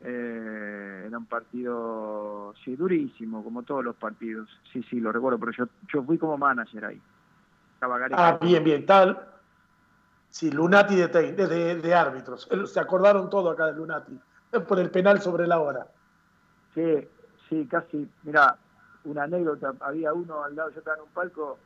Eh, 0.00 1.04
era 1.06 1.18
un 1.18 1.26
partido, 1.26 2.54
sí, 2.64 2.76
durísimo, 2.76 3.44
como 3.44 3.62
todos 3.62 3.84
los 3.84 3.96
partidos. 3.96 4.48
Sí, 4.72 4.82
sí, 4.90 5.00
lo 5.00 5.12
recuerdo, 5.12 5.38
pero 5.38 5.52
yo, 5.52 5.68
yo 5.92 6.02
fui 6.02 6.18
como 6.18 6.36
manager 6.38 6.84
ahí. 6.86 7.00
ah, 7.80 8.38
bien, 8.40 8.64
bien, 8.64 8.86
tal, 8.86 9.37
Sí, 10.30 10.50
Lunati 10.50 10.96
de, 10.96 11.06
de, 11.08 11.94
árbitros. 11.94 12.48
Se 12.72 12.80
acordaron 12.80 13.30
todo 13.30 13.50
acá 13.50 13.66
de 13.66 13.72
Lunati, 13.72 14.18
por 14.68 14.78
el 14.78 14.90
penal 14.90 15.20
sobre 15.20 15.46
la 15.46 15.60
hora. 15.60 15.86
Sí, 16.74 17.08
sí, 17.48 17.66
casi. 17.66 18.08
Mira, 18.22 18.56
una 19.04 19.24
anécdota, 19.24 19.72
había 19.80 20.12
uno 20.12 20.44
al 20.44 20.54
lado, 20.54 20.70
yo 20.70 20.78
estaba 20.78 20.96
en 20.96 21.02
un 21.04 21.10
palco 21.10 21.58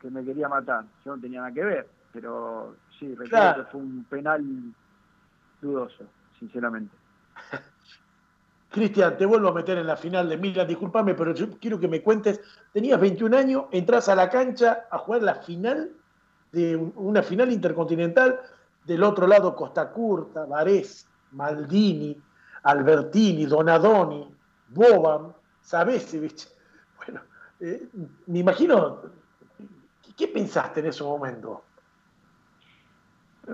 que, 0.00 0.10
me 0.10 0.24
quería 0.24 0.48
matar. 0.48 0.84
Yo 1.04 1.14
no 1.14 1.22
tenía 1.22 1.40
nada 1.40 1.52
que 1.52 1.64
ver, 1.64 1.88
pero 2.12 2.76
sí, 2.98 3.14
recuerdo 3.14 3.64
que 3.64 3.70
fue 3.70 3.80
un 3.80 4.04
penal 4.04 4.44
dudoso, 5.60 6.04
sinceramente. 6.38 6.94
Cristian, 8.70 9.16
te 9.16 9.24
vuelvo 9.24 9.48
a 9.48 9.54
meter 9.54 9.78
en 9.78 9.86
la 9.86 9.96
final 9.96 10.28
de 10.28 10.36
Milan, 10.36 10.66
discúlpame, 10.66 11.14
pero 11.14 11.32
yo 11.32 11.58
quiero 11.58 11.80
que 11.80 11.88
me 11.88 12.02
cuentes, 12.02 12.40
tenías 12.72 13.00
21 13.00 13.36
años, 13.36 13.64
entras 13.70 14.10
a 14.10 14.14
la 14.14 14.28
cancha 14.28 14.86
a 14.90 14.98
jugar 14.98 15.22
la 15.22 15.36
final 15.36 15.90
de 16.52 16.76
una 16.76 17.22
final 17.22 17.52
intercontinental, 17.52 18.40
del 18.84 19.02
otro 19.02 19.26
lado 19.26 19.54
Costa 19.54 19.90
Curta, 19.90 20.46
Varese, 20.46 21.06
Maldini, 21.32 22.16
Albertini, 22.62 23.44
Donadoni, 23.46 24.34
Boban, 24.68 25.34
Sabesevich. 25.60 26.48
Bueno, 26.96 27.20
eh, 27.60 27.88
me 28.26 28.38
imagino, 28.38 29.02
¿qué 30.16 30.28
pensaste 30.28 30.80
en 30.80 30.86
ese 30.86 31.04
momento? 31.04 31.64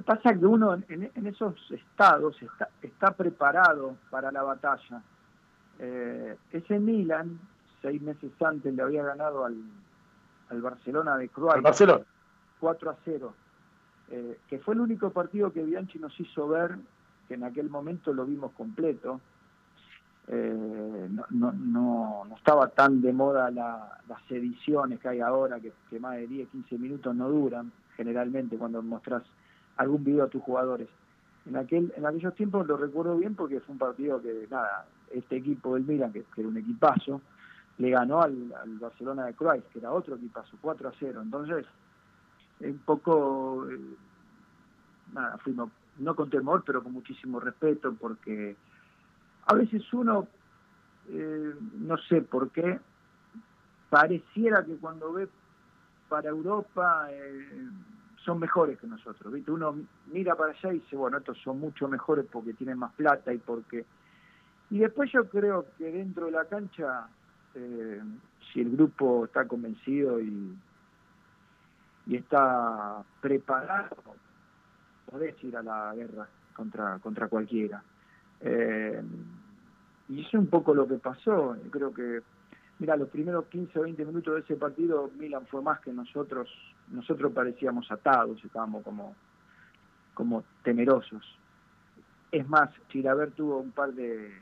Pasa 0.04 0.34
que 0.34 0.44
uno 0.44 0.74
en, 0.88 1.26
esos 1.26 1.54
estados 1.70 2.36
está, 2.82 3.12
preparado 3.12 3.96
para 4.10 4.32
la 4.32 4.42
batalla. 4.42 5.02
Eh, 5.78 6.36
ese 6.50 6.80
Milan, 6.80 7.38
seis 7.80 8.02
meses 8.02 8.32
antes, 8.42 8.74
le 8.74 8.82
había 8.82 9.04
ganado 9.04 9.44
al, 9.44 9.56
Barcelona 10.50 11.16
de 11.16 11.28
Croacia. 11.28 11.60
Barcelona. 11.60 12.04
4 12.64 12.90
a 12.90 12.96
0. 13.04 13.34
Eh, 14.10 14.38
que 14.48 14.58
fue 14.58 14.74
el 14.74 14.80
único 14.80 15.10
partido 15.10 15.52
que 15.52 15.62
Bianchi 15.62 15.98
nos 15.98 16.18
hizo 16.18 16.48
ver, 16.48 16.76
que 17.28 17.34
en 17.34 17.44
aquel 17.44 17.68
momento 17.68 18.14
lo 18.14 18.24
vimos 18.24 18.52
completo. 18.52 19.20
Eh, 20.28 21.08
no, 21.10 21.52
no, 21.52 22.24
no, 22.24 22.34
estaba 22.34 22.68
tan 22.68 23.02
de 23.02 23.12
moda 23.12 23.50
las 23.50 24.30
ediciones 24.30 24.98
que 24.98 25.08
hay 25.08 25.20
ahora, 25.20 25.60
que, 25.60 26.00
más 26.00 26.16
de 26.16 26.26
10, 26.26 26.48
15 26.48 26.78
minutos 26.78 27.14
no 27.14 27.28
duran, 27.28 27.70
generalmente 27.98 28.56
cuando 28.56 28.80
mostrás 28.82 29.22
algún 29.76 30.02
video 30.02 30.24
a 30.24 30.28
tus 30.28 30.42
jugadores. 30.42 30.88
En 31.44 31.56
aquel 31.56 31.92
en 31.94 32.06
aquellos 32.06 32.34
tiempos 32.34 32.66
lo 32.66 32.78
recuerdo 32.78 33.18
bien 33.18 33.34
porque 33.34 33.60
fue 33.60 33.74
un 33.74 33.78
partido 33.78 34.22
que, 34.22 34.46
nada, 34.50 34.86
este 35.12 35.36
equipo 35.36 35.74
del 35.74 35.84
Milan, 35.84 36.14
que, 36.14 36.24
era 36.34 36.48
un 36.48 36.56
equipazo, 36.56 37.20
le 37.76 37.90
ganó 37.90 38.22
al, 38.22 38.54
Barcelona 38.80 39.26
de 39.26 39.34
Cruyff, 39.34 39.64
que 39.70 39.80
era 39.80 39.92
otro 39.92 40.16
equipazo, 40.16 40.56
4 40.62 40.88
a 40.88 40.92
0. 40.98 41.20
Entonces, 41.20 41.66
un 42.60 42.78
poco, 42.78 43.68
eh, 43.70 43.78
nada, 45.12 45.38
fuimos, 45.38 45.70
no 45.98 46.14
con 46.14 46.30
temor, 46.30 46.62
pero 46.64 46.82
con 46.82 46.92
muchísimo 46.92 47.40
respeto, 47.40 47.94
porque 47.94 48.56
a 49.46 49.54
veces 49.54 49.82
uno, 49.92 50.26
eh, 51.08 51.54
no 51.78 51.96
sé 51.98 52.22
por 52.22 52.50
qué, 52.50 52.78
pareciera 53.90 54.64
que 54.64 54.76
cuando 54.76 55.12
ve 55.12 55.28
para 56.08 56.30
Europa... 56.30 57.08
Eh, 57.10 57.68
son 58.24 58.38
mejores 58.38 58.78
que 58.78 58.86
nosotros. 58.86 59.32
¿viste? 59.32 59.50
Uno 59.50 59.76
mira 60.12 60.34
para 60.34 60.52
allá 60.52 60.72
y 60.72 60.80
dice, 60.80 60.96
bueno, 60.96 61.18
estos 61.18 61.38
son 61.42 61.60
mucho 61.60 61.88
mejores 61.88 62.26
porque 62.30 62.54
tienen 62.54 62.78
más 62.78 62.92
plata 62.94 63.32
y 63.32 63.38
porque... 63.38 63.84
Y 64.70 64.78
después 64.78 65.12
yo 65.12 65.28
creo 65.28 65.66
que 65.76 65.92
dentro 65.92 66.26
de 66.26 66.32
la 66.32 66.46
cancha, 66.46 67.06
eh, 67.54 68.00
si 68.52 68.60
el 68.60 68.70
grupo 68.70 69.26
está 69.26 69.46
convencido 69.46 70.20
y, 70.20 70.56
y 72.06 72.16
está 72.16 73.02
preparado, 73.20 73.96
podés 75.10 75.42
ir 75.42 75.56
a 75.56 75.62
la 75.62 75.94
guerra 75.94 76.28
contra, 76.54 76.98
contra 76.98 77.28
cualquiera. 77.28 77.82
Eh, 78.40 79.02
y 80.08 80.20
eso 80.20 80.28
es 80.28 80.34
un 80.34 80.48
poco 80.48 80.74
lo 80.74 80.86
que 80.86 80.96
pasó. 80.96 81.56
Creo 81.70 81.92
que 81.94 82.22
Mira, 82.78 82.96
los 82.96 83.08
primeros 83.08 83.46
15 83.46 83.78
o 83.78 83.82
20 83.82 84.04
minutos 84.04 84.34
de 84.34 84.40
ese 84.40 84.56
partido, 84.56 85.10
Milan 85.16 85.46
fue 85.46 85.62
más 85.62 85.80
que 85.80 85.92
nosotros. 85.92 86.48
Nosotros 86.88 87.32
parecíamos 87.32 87.90
atados, 87.90 88.44
estábamos 88.44 88.82
como, 88.82 89.14
como 90.12 90.42
temerosos. 90.64 91.22
Es 92.32 92.48
más, 92.48 92.70
Chilaver 92.88 93.30
tuvo 93.30 93.58
un 93.58 93.70
par 93.70 93.92
de, 93.92 94.32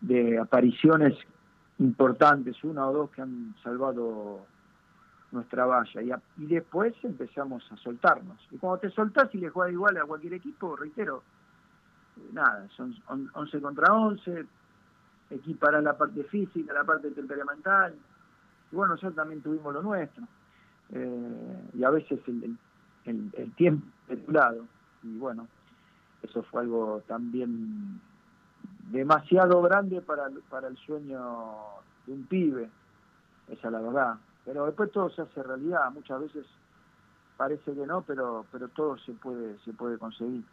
de, 0.00 0.38
apariciones 0.38 1.14
importantes, 1.78 2.64
una 2.64 2.88
o 2.88 2.92
dos 2.92 3.10
que 3.10 3.20
han 3.20 3.54
salvado 3.62 4.46
nuestra 5.36 5.66
valla. 5.66 6.02
Y, 6.02 6.42
y, 6.42 6.46
después 6.46 6.94
empezamos 7.02 7.64
a 7.70 7.76
soltarnos. 7.76 8.38
Y 8.50 8.58
cuando 8.58 8.78
te 8.80 8.90
soltás 8.90 9.34
y 9.34 9.38
le 9.38 9.50
juegas 9.50 9.72
igual 9.72 9.96
a 9.96 10.04
cualquier 10.04 10.34
equipo, 10.34 10.76
reitero, 10.76 11.22
nada, 12.32 12.66
son 12.76 12.94
11 13.34 13.60
contra 13.60 13.92
11, 13.92 14.46
equiparar 15.30 15.82
la 15.82 15.96
parte 15.96 16.24
física, 16.24 16.72
la 16.72 16.84
parte 16.84 17.10
temperamental. 17.10 17.94
Y 18.72 18.76
bueno, 18.76 18.94
nosotros 18.94 19.14
también 19.14 19.42
tuvimos 19.42 19.72
lo 19.72 19.82
nuestro. 19.82 20.24
Eh, 20.90 21.70
y 21.74 21.84
a 21.84 21.90
veces 21.90 22.20
el, 22.26 22.56
el, 23.04 23.52
tiempo 23.54 23.86
de 24.08 24.22
lado. 24.32 24.64
Y 25.02 25.16
bueno, 25.18 25.46
eso 26.22 26.42
fue 26.44 26.62
algo 26.62 27.02
también 27.06 28.00
demasiado 28.90 29.62
grande 29.62 30.00
para, 30.00 30.28
para 30.48 30.68
el 30.68 30.76
sueño 30.78 31.20
de 32.06 32.12
un 32.12 32.26
pibe, 32.26 32.70
esa 33.48 33.66
es 33.66 33.72
la 33.72 33.80
verdad. 33.80 34.16
Pero 34.46 34.64
después 34.64 34.92
todo 34.92 35.10
se 35.10 35.22
hace 35.22 35.42
realidad, 35.42 35.90
muchas 35.92 36.20
veces 36.20 36.46
parece 37.36 37.74
que 37.74 37.84
no, 37.84 38.02
pero, 38.02 38.46
pero 38.52 38.68
todo 38.68 38.96
se 38.98 39.12
puede, 39.12 39.58
se 39.64 39.72
puede 39.72 39.98
conseguir. 39.98 40.44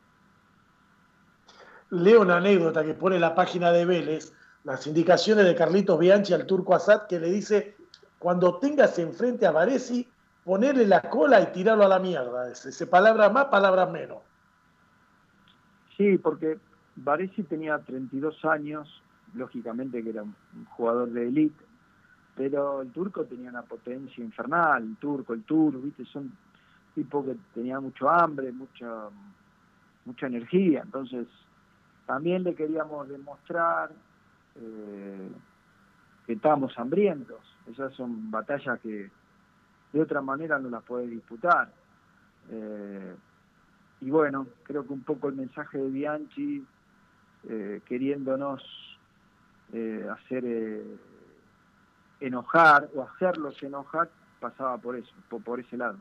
Leo 1.91 2.21
una 2.21 2.37
anécdota 2.37 2.83
que 2.83 2.95
pone 2.95 3.19
la 3.19 3.35
página 3.35 3.71
de 3.71 3.85
Vélez, 3.85 4.33
las 4.63 4.87
indicaciones 4.87 5.45
de 5.45 5.55
Carlitos 5.55 5.99
Bianchi 5.99 6.33
al 6.33 6.47
turco 6.47 6.73
Assad 6.73 7.05
que 7.07 7.19
le 7.19 7.29
dice, 7.29 7.77
cuando 8.17 8.57
tengas 8.57 8.97
enfrente 8.97 9.45
a 9.45 9.51
Varesi, 9.51 10.09
ponerle 10.43 10.87
la 10.87 11.01
cola 11.01 11.41
y 11.41 11.51
tirarlo 11.51 11.85
a 11.85 11.89
la 11.89 11.99
mierda. 11.99 12.51
Ese, 12.51 12.87
palabra 12.87 13.29
más, 13.29 13.45
palabra 13.45 13.85
menos. 13.85 14.23
Sí, 15.97 16.17
porque 16.17 16.57
Varesi 16.95 17.43
tenía 17.43 17.77
32 17.77 18.43
años, 18.45 19.03
lógicamente 19.35 20.03
que 20.03 20.09
era 20.09 20.23
un 20.23 20.35
jugador 20.71 21.11
de 21.11 21.27
élite, 21.27 21.63
pero 22.35 22.81
el 22.81 22.91
turco 22.91 23.25
tenía 23.25 23.49
una 23.49 23.61
potencia 23.61 24.23
infernal, 24.23 24.83
el 24.83 24.95
turco, 24.97 25.33
el 25.33 25.43
turco, 25.43 25.79
viste, 25.79 26.05
son 26.05 26.31
tipos 26.95 27.25
que 27.25 27.35
tenían 27.53 27.83
mucho 27.83 28.09
hambre, 28.09 28.51
mucha, 28.51 29.09
mucha 30.05 30.27
energía, 30.27 30.81
entonces 30.83 31.27
también 32.05 32.43
le 32.43 32.55
queríamos 32.55 33.07
demostrar 33.07 33.91
eh, 34.55 35.29
que 36.25 36.33
estamos 36.33 36.77
hambrientos. 36.77 37.39
Esas 37.67 37.93
son 37.93 38.29
batallas 38.29 38.79
que 38.81 39.09
de 39.93 40.01
otra 40.01 40.21
manera 40.21 40.59
no 40.59 40.69
las 40.69 40.83
puede 40.83 41.07
disputar. 41.07 41.71
Eh, 42.49 43.15
y 44.01 44.09
bueno, 44.09 44.47
creo 44.63 44.85
que 44.85 44.93
un 44.93 45.03
poco 45.03 45.29
el 45.29 45.35
mensaje 45.35 45.77
de 45.77 45.89
Bianchi, 45.89 46.65
eh, 47.49 47.81
queriéndonos 47.85 48.61
hacer 50.11 50.43
enojar 52.25 52.89
o 52.95 53.03
hacerlos 53.03 53.61
enojar, 53.63 54.09
pasaba 54.39 54.77
por 54.77 54.95
eso, 54.95 55.11
por, 55.43 55.59
ese 55.59 55.77
lado. 55.77 55.97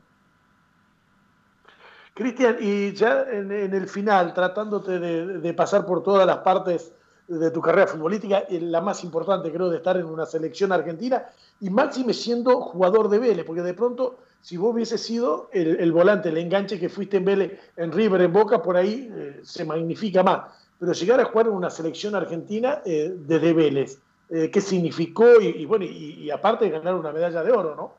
Cristian, 2.15 2.57
y 2.61 2.93
ya 2.93 3.23
en, 3.31 3.51
el 3.53 3.89
final, 3.89 4.35
tratándote 4.35 4.99
de 4.99 5.55
pasar 5.55 5.87
por 5.87 6.03
todas 6.03 6.27
las 6.27 6.39
partes 6.39 6.93
de 7.29 7.51
tu 7.51 7.61
carrera 7.61 7.87
futbolística, 7.87 8.45
la 8.51 8.81
más 8.81 9.05
importante 9.05 9.53
creo 9.53 9.71
de 9.71 9.79
estar 9.79 9.97
en 9.97 10.07
una 10.07 10.27
selección 10.27 10.73
argentina, 10.73 11.25
y 11.61 11.71
máxime 11.71 12.13
siendo 12.13 12.61
jugador 12.61 13.09
de 13.09 13.19
Vélez, 13.19 13.45
porque 13.47 13.63
de 13.63 13.75
pronto, 13.75 14.19
si 14.41 14.57
vos 14.57 14.75
hubiese 14.75 14.99
sido 14.99 15.49
el, 15.53 15.93
volante, 15.93 16.29
el 16.29 16.39
enganche 16.39 16.79
que 16.79 16.89
fuiste 16.89 17.19
en 17.19 17.25
Vélez, 17.25 17.61
en 17.77 17.93
River, 17.93 18.21
en 18.23 18.33
Boca, 18.33 18.63
por 18.63 18.77
ahí 18.77 19.11
eh, 19.13 19.41
se 19.43 19.65
magnifica 19.65 20.23
más. 20.23 20.53
Pero 20.79 20.93
llegar 20.93 21.21
a 21.21 21.25
jugar 21.27 21.47
en 21.47 21.53
una 21.53 21.71
selección 21.71 22.15
argentina 22.15 22.83
eh, 22.85 23.15
desde 23.17 23.53
Vélez, 23.53 23.99
eh, 24.31 24.51
¿qué 24.51 24.61
significó? 24.61 25.41
Y, 25.41 25.67
bueno, 25.67 25.85
y, 25.85 26.31
aparte 26.31 26.67
de 26.67 26.71
ganar 26.71 26.95
una 26.95 27.13
medalla 27.13 27.43
de 27.43 27.53
oro, 27.53 27.75
¿no? 27.77 27.95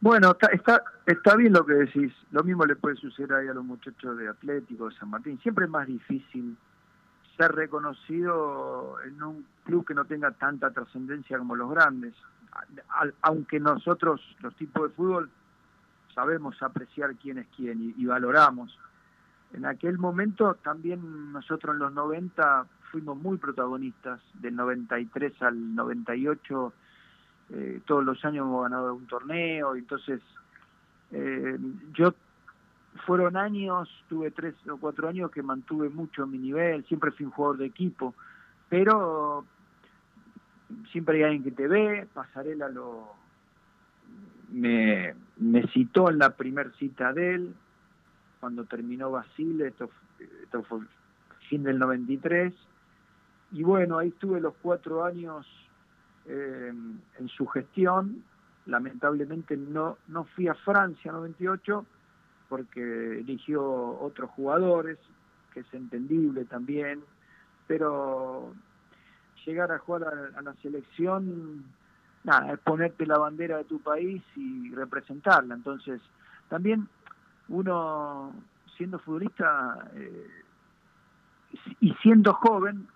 Bueno, 0.00 0.34
está, 0.50 0.82
está, 1.06 1.36
bien 1.36 1.52
lo 1.52 1.64
que 1.66 1.74
decís. 1.74 2.12
Lo 2.30 2.42
mismo 2.42 2.64
le 2.64 2.74
puede 2.74 2.96
suceder 2.96 3.34
ahí 3.34 3.48
a 3.48 3.54
los 3.54 3.64
muchachos 3.64 4.16
de 4.16 4.28
Atlético, 4.28 4.88
de 4.88 4.96
San 4.96 5.10
Martín. 5.10 5.38
Siempre 5.42 5.66
es 5.66 5.70
más 5.70 5.86
difícil 5.86 6.56
ser 7.36 7.52
reconocido 7.52 8.96
en 9.04 9.22
un 9.22 9.46
club 9.64 9.86
que 9.86 9.94
no 9.94 10.06
tenga 10.06 10.30
tanta 10.32 10.70
trascendencia 10.70 11.38
como 11.38 11.54
los 11.54 11.70
grandes. 11.70 12.14
Aunque 13.22 13.60
nosotros, 13.60 14.20
los 14.40 14.54
tipos 14.56 14.88
de 14.88 14.96
fútbol, 14.96 15.30
sabemos 16.14 16.62
apreciar 16.62 17.14
quién 17.16 17.38
es 17.38 17.46
quién 17.56 17.94
y, 17.96 18.04
valoramos. 18.04 18.76
En 19.52 19.66
aquel 19.66 19.98
momento 19.98 20.54
también 20.62 21.32
nosotros 21.32 21.74
en 21.74 21.80
los 21.80 21.92
90 21.92 22.66
fuimos 22.90 23.16
muy 23.16 23.38
protagonistas, 23.38 24.20
del 24.34 24.56
93 24.56 25.42
al 25.42 25.74
98 25.74 26.72
eh, 27.52 27.80
todos 27.84 28.04
los 28.04 28.24
años 28.24 28.46
hemos 28.46 28.62
ganado 28.62 28.94
un 28.94 29.06
torneo, 29.06 29.74
entonces 29.74 30.20
eh, 31.10 31.58
yo 31.94 32.14
fueron 33.06 33.36
años, 33.36 33.88
tuve 34.08 34.30
tres 34.30 34.54
o 34.68 34.76
cuatro 34.76 35.08
años 35.08 35.30
que 35.30 35.42
mantuve 35.42 35.88
mucho 35.88 36.26
mi 36.26 36.38
nivel, 36.38 36.84
siempre 36.84 37.10
fui 37.10 37.26
un 37.26 37.32
jugador 37.32 37.58
de 37.58 37.66
equipo, 37.66 38.14
pero 38.68 39.44
siempre 40.92 41.18
hay 41.18 41.22
alguien 41.24 41.42
que 41.42 41.50
te 41.50 41.66
ve, 41.66 42.06
Pasarela 42.12 42.68
lo 42.68 43.14
me, 44.52 45.14
me 45.36 45.66
citó 45.68 46.10
en 46.10 46.18
la 46.18 46.30
primer 46.36 46.72
cita 46.76 47.12
de 47.12 47.34
él, 47.34 47.54
cuando 48.38 48.64
terminó 48.64 49.10
Basile, 49.10 49.68
esto, 49.68 49.90
esto 50.42 50.62
fue 50.64 50.80
fin 51.48 51.64
del 51.64 51.80
93, 51.80 52.54
y 53.52 53.62
bueno, 53.62 53.98
ahí 53.98 54.08
estuve 54.08 54.40
los 54.40 54.54
cuatro 54.62 55.04
años 55.04 55.46
eh, 56.26 56.72
en 57.18 57.28
su 57.28 57.46
gestión, 57.46 58.22
lamentablemente 58.66 59.56
no, 59.56 59.98
no 60.08 60.24
fui 60.24 60.48
a 60.48 60.54
Francia 60.54 61.12
98 61.12 61.84
porque 62.48 63.20
eligió 63.20 63.62
otros 63.64 64.30
jugadores, 64.30 64.98
que 65.54 65.60
es 65.60 65.74
entendible 65.74 66.44
también, 66.44 67.02
pero 67.66 68.52
llegar 69.46 69.72
a 69.72 69.78
jugar 69.78 70.32
a, 70.36 70.42
la 70.42 70.54
selección, 70.54 71.64
nada, 72.24 72.52
es 72.52 72.58
ponerte 72.58 73.06
la 73.06 73.18
bandera 73.18 73.58
de 73.58 73.64
tu 73.64 73.80
país 73.80 74.22
y 74.36 74.74
representarla. 74.74 75.54
Entonces, 75.54 76.00
también 76.48 76.88
uno, 77.48 78.32
siendo 78.76 78.98
futbolista 78.98 79.88
eh, 79.94 80.26
y 81.80 81.92
siendo 82.02 82.34
joven, 82.34 82.88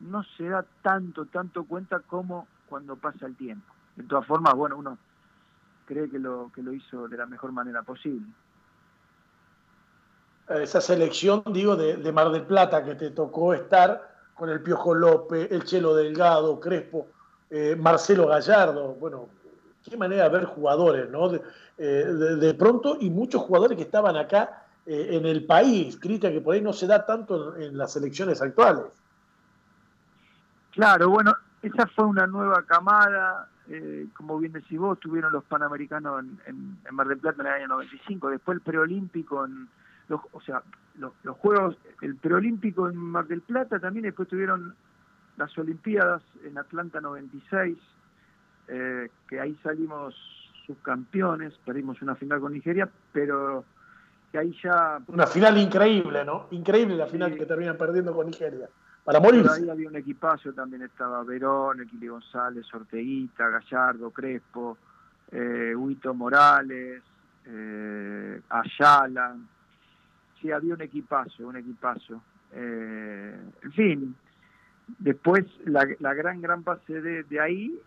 no 0.00 0.22
se 0.36 0.48
da 0.48 0.64
tanto, 0.82 1.26
tanto 1.26 1.64
cuenta 1.64 2.00
como 2.00 2.46
cuando 2.68 2.96
pasa 2.96 3.26
el 3.26 3.36
tiempo. 3.36 3.72
De 3.96 4.04
todas 4.04 4.26
formas, 4.26 4.54
bueno, 4.54 4.76
uno 4.76 4.98
cree 5.86 6.08
que 6.08 6.18
lo, 6.18 6.50
que 6.54 6.62
lo 6.62 6.72
hizo 6.72 7.08
de 7.08 7.16
la 7.16 7.26
mejor 7.26 7.52
manera 7.52 7.82
posible. 7.82 8.26
Esa 10.48 10.80
selección, 10.80 11.42
digo, 11.52 11.76
de, 11.76 12.12
Mar 12.12 12.30
del 12.30 12.44
Plata 12.44 12.82
que 12.84 12.94
te 12.94 13.10
tocó 13.10 13.52
estar 13.52 14.16
con 14.34 14.48
el 14.48 14.62
Piojo 14.62 14.94
López, 14.94 15.50
el 15.50 15.64
Chelo 15.64 15.94
Delgado, 15.94 16.58
Crespo, 16.58 17.08
eh, 17.50 17.76
Marcelo 17.76 18.28
Gallardo, 18.28 18.94
bueno, 18.94 19.28
qué 19.88 19.96
manera 19.96 20.24
de 20.24 20.30
ver 20.30 20.44
jugadores, 20.44 21.10
¿no? 21.10 21.28
De, 21.28 21.42
eh, 21.78 22.54
pronto, 22.58 22.96
y 23.00 23.10
muchos 23.10 23.42
jugadores 23.42 23.76
que 23.76 23.84
estaban 23.84 24.16
acá 24.16 24.66
eh, 24.86 25.08
en 25.12 25.26
el 25.26 25.44
país, 25.44 25.98
Cristian, 26.00 26.32
que 26.32 26.40
por 26.40 26.54
ahí 26.54 26.62
no 26.62 26.72
se 26.72 26.86
da 26.86 27.04
tanto 27.04 27.56
en 27.56 27.76
las 27.76 27.92
selecciones 27.92 28.40
actuales. 28.40 28.84
Claro, 30.78 31.08
bueno, 31.10 31.34
esa 31.60 31.88
fue 31.88 32.04
una 32.04 32.28
nueva 32.28 32.62
camada, 32.62 33.48
eh, 33.68 34.06
como 34.14 34.38
bien 34.38 34.52
decís 34.52 34.78
vos, 34.78 34.96
tuvieron 35.00 35.32
los 35.32 35.42
Panamericanos 35.42 36.24
en, 36.46 36.78
Mar 36.92 37.08
del 37.08 37.18
Plata 37.18 37.42
en 37.42 37.48
el 37.48 37.52
año 37.52 37.66
95, 37.66 38.30
después 38.30 38.58
el 38.58 38.62
preolímpico, 38.62 39.44
en 39.44 39.68
los, 40.06 40.20
o 40.30 40.40
sea, 40.40 40.62
los, 41.00 41.12
Juegos, 41.38 41.76
el 42.00 42.14
preolímpico 42.14 42.88
en 42.88 42.96
Mar 42.96 43.26
del 43.26 43.40
Plata 43.40 43.80
también, 43.80 44.04
después 44.04 44.28
tuvieron 44.28 44.76
las 45.36 45.58
Olimpiadas 45.58 46.22
en 46.44 46.56
Atlanta 46.56 47.00
96, 47.00 47.76
eh, 48.68 49.10
que 49.28 49.40
ahí 49.40 49.58
salimos 49.64 50.14
subcampeones, 50.64 51.54
perdimos 51.66 52.00
una 52.02 52.14
final 52.14 52.38
con 52.38 52.52
Nigeria, 52.52 52.88
pero 53.10 53.64
que 54.30 54.38
ahí 54.38 54.56
ya... 54.62 55.00
Una 55.08 55.26
final 55.26 55.58
increíble, 55.58 56.24
¿no? 56.24 56.46
Increíble 56.52 56.94
la 56.94 57.08
final 57.08 57.34
que 57.34 57.46
terminan 57.46 57.76
perdiendo 57.76 58.14
con 58.14 58.26
Nigeria 58.26 58.68
para 59.08 59.20
morir. 59.20 59.46
ahí 59.50 59.70
había 59.70 59.88
un 59.88 59.96
equipazo, 59.96 60.52
también 60.52 60.82
estaba 60.82 61.24
Verón, 61.24 61.80
Equili 61.80 62.08
González, 62.08 62.66
Orteguita, 62.74 63.48
Gallardo, 63.48 64.10
Crespo, 64.10 64.76
eh, 65.32 65.74
Huito 65.74 66.12
Morales, 66.12 67.02
eh, 67.46 68.42
Ayala. 68.50 69.34
Sí, 70.38 70.52
había 70.52 70.74
un 70.74 70.82
equipazo, 70.82 71.48
un 71.48 71.56
equipazo. 71.56 72.20
Eh, 72.52 73.34
en 73.62 73.72
fin, 73.72 74.14
después 74.98 75.46
la, 75.64 75.86
gran, 76.12 76.42
gran 76.42 76.62
base 76.62 77.00
de, 77.00 77.22
de 77.22 77.40
ahí 77.40 77.80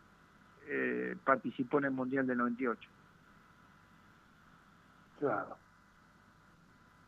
eh, 0.70 1.16
participó 1.24 1.78
en 1.78 1.86
el 1.86 1.92
Mundial 1.92 2.26
del 2.26 2.40
98. 2.40 2.90
Claro. 5.20 5.56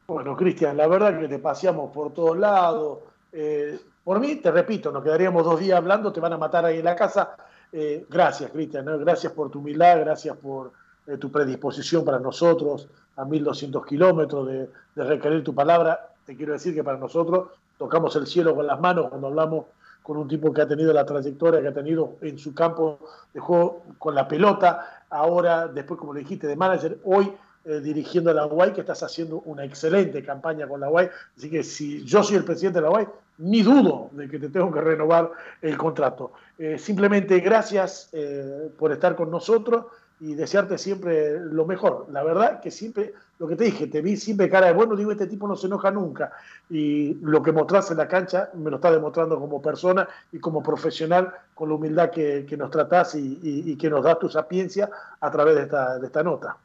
Bueno, 0.05 0.35
Cristian, 0.35 0.77
la 0.77 0.85
verdad 0.85 1.19
que 1.19 1.27
te 1.27 1.39
paseamos 1.39 1.91
por 1.91 2.13
todos 2.13 2.37
lados. 2.37 2.99
Eh, 3.33 3.79
por 4.03 4.19
mí, 4.19 4.35
te 4.35 4.51
repito, 4.51 4.91
nos 4.91 5.03
quedaríamos 5.03 5.43
dos 5.43 5.59
días 5.59 5.77
hablando, 5.77 6.13
te 6.13 6.19
van 6.19 6.33
a 6.33 6.37
matar 6.37 6.65
ahí 6.65 6.77
en 6.77 6.85
la 6.85 6.95
casa. 6.95 7.35
Eh, 7.71 8.05
gracias, 8.07 8.51
Cristian, 8.51 8.85
gracias 8.99 9.33
por 9.33 9.49
tu 9.49 9.59
humildad, 9.59 9.99
gracias 10.01 10.37
por 10.37 10.71
eh, 11.07 11.17
tu 11.17 11.31
predisposición 11.31 12.05
para 12.05 12.19
nosotros 12.19 12.87
a 13.15 13.25
1200 13.25 13.85
kilómetros 13.85 14.47
de, 14.47 14.69
requerir 14.95 15.43
tu 15.43 15.55
palabra. 15.55 16.13
Te 16.25 16.35
quiero 16.37 16.53
decir 16.53 16.75
que 16.75 16.83
para 16.83 16.99
nosotros 16.99 17.47
tocamos 17.79 18.15
el 18.15 18.27
cielo 18.27 18.55
con 18.55 18.67
las 18.67 18.79
manos 18.79 19.09
cuando 19.09 19.27
hablamos 19.27 19.65
con 20.03 20.17
un 20.17 20.27
tipo 20.27 20.53
que 20.53 20.61
ha 20.61 20.67
tenido 20.67 20.93
la 20.93 21.05
trayectoria 21.05 21.61
que 21.61 21.69
ha 21.69 21.73
tenido 21.73 22.17
en 22.21 22.37
su 22.37 22.53
campo 22.53 22.99
de 23.33 23.39
juego 23.39 23.83
con 23.97 24.13
la 24.13 24.27
pelota, 24.27 25.05
ahora, 25.09 25.67
después, 25.67 25.99
como 25.99 26.13
le 26.13 26.19
dijiste, 26.19 26.45
de 26.45 26.55
manager, 26.55 26.99
hoy 27.05 27.33
eh, 27.65 27.79
dirigiendo 27.79 28.33
la 28.33 28.45
UAI, 28.45 28.73
que 28.73 28.81
estás 28.81 29.03
haciendo 29.03 29.41
una 29.45 29.63
excelente 29.63 30.21
campaña 30.21 30.67
con 30.67 30.81
la 30.81 30.89
UAI. 30.89 31.09
Así 31.37 31.49
que 31.49 31.63
si 31.63 32.03
yo 32.03 32.21
soy 32.21 32.35
el 32.35 32.43
presidente 32.43 32.79
de 32.79 32.83
la 32.83 32.91
UAI, 32.91 33.07
ni 33.37 33.61
dudo 33.61 34.09
de 34.11 34.27
que 34.27 34.37
te 34.37 34.49
tengo 34.49 34.69
que 34.69 34.81
renovar 34.81 35.31
el 35.61 35.77
contrato. 35.77 36.33
Eh, 36.57 36.77
simplemente 36.77 37.39
gracias 37.39 38.09
eh, 38.11 38.69
por 38.77 38.91
estar 38.91 39.15
con 39.15 39.31
nosotros 39.31 39.85
y 40.19 40.35
desearte 40.35 40.77
siempre 40.77 41.39
lo 41.39 41.65
mejor. 41.65 42.07
La 42.11 42.21
verdad 42.23 42.59
que 42.59 42.69
siempre, 42.69 43.13
lo 43.39 43.47
que 43.47 43.55
te 43.55 43.63
dije, 43.63 43.87
te 43.87 44.01
vi 44.01 44.17
siempre 44.17 44.49
cara 44.49 44.67
de 44.67 44.73
bueno, 44.73 44.97
digo, 44.97 45.11
este 45.11 45.27
tipo 45.27 45.47
no 45.47 45.55
se 45.55 45.67
enoja 45.67 45.89
nunca. 45.89 46.33
Y 46.69 47.13
lo 47.21 47.41
que 47.41 47.53
mostrás 47.53 47.89
en 47.91 47.97
la 47.97 48.09
cancha 48.09 48.49
me 48.55 48.69
lo 48.69 48.75
está 48.75 48.91
demostrando 48.91 49.39
como 49.39 49.61
persona 49.61 50.07
y 50.33 50.39
como 50.39 50.61
profesional 50.61 51.33
con 51.55 51.69
la 51.69 51.75
humildad 51.75 52.09
que, 52.11 52.45
nos 52.57 52.71
tratás 52.71 53.15
y, 53.15 53.75
que 53.77 53.89
nos 53.89 54.03
das 54.03 54.19
tu 54.19 54.27
sapiencia 54.27 54.89
a 55.21 55.31
través 55.31 55.55
de 55.55 56.05
esta 56.05 56.23
nota. 56.23 56.57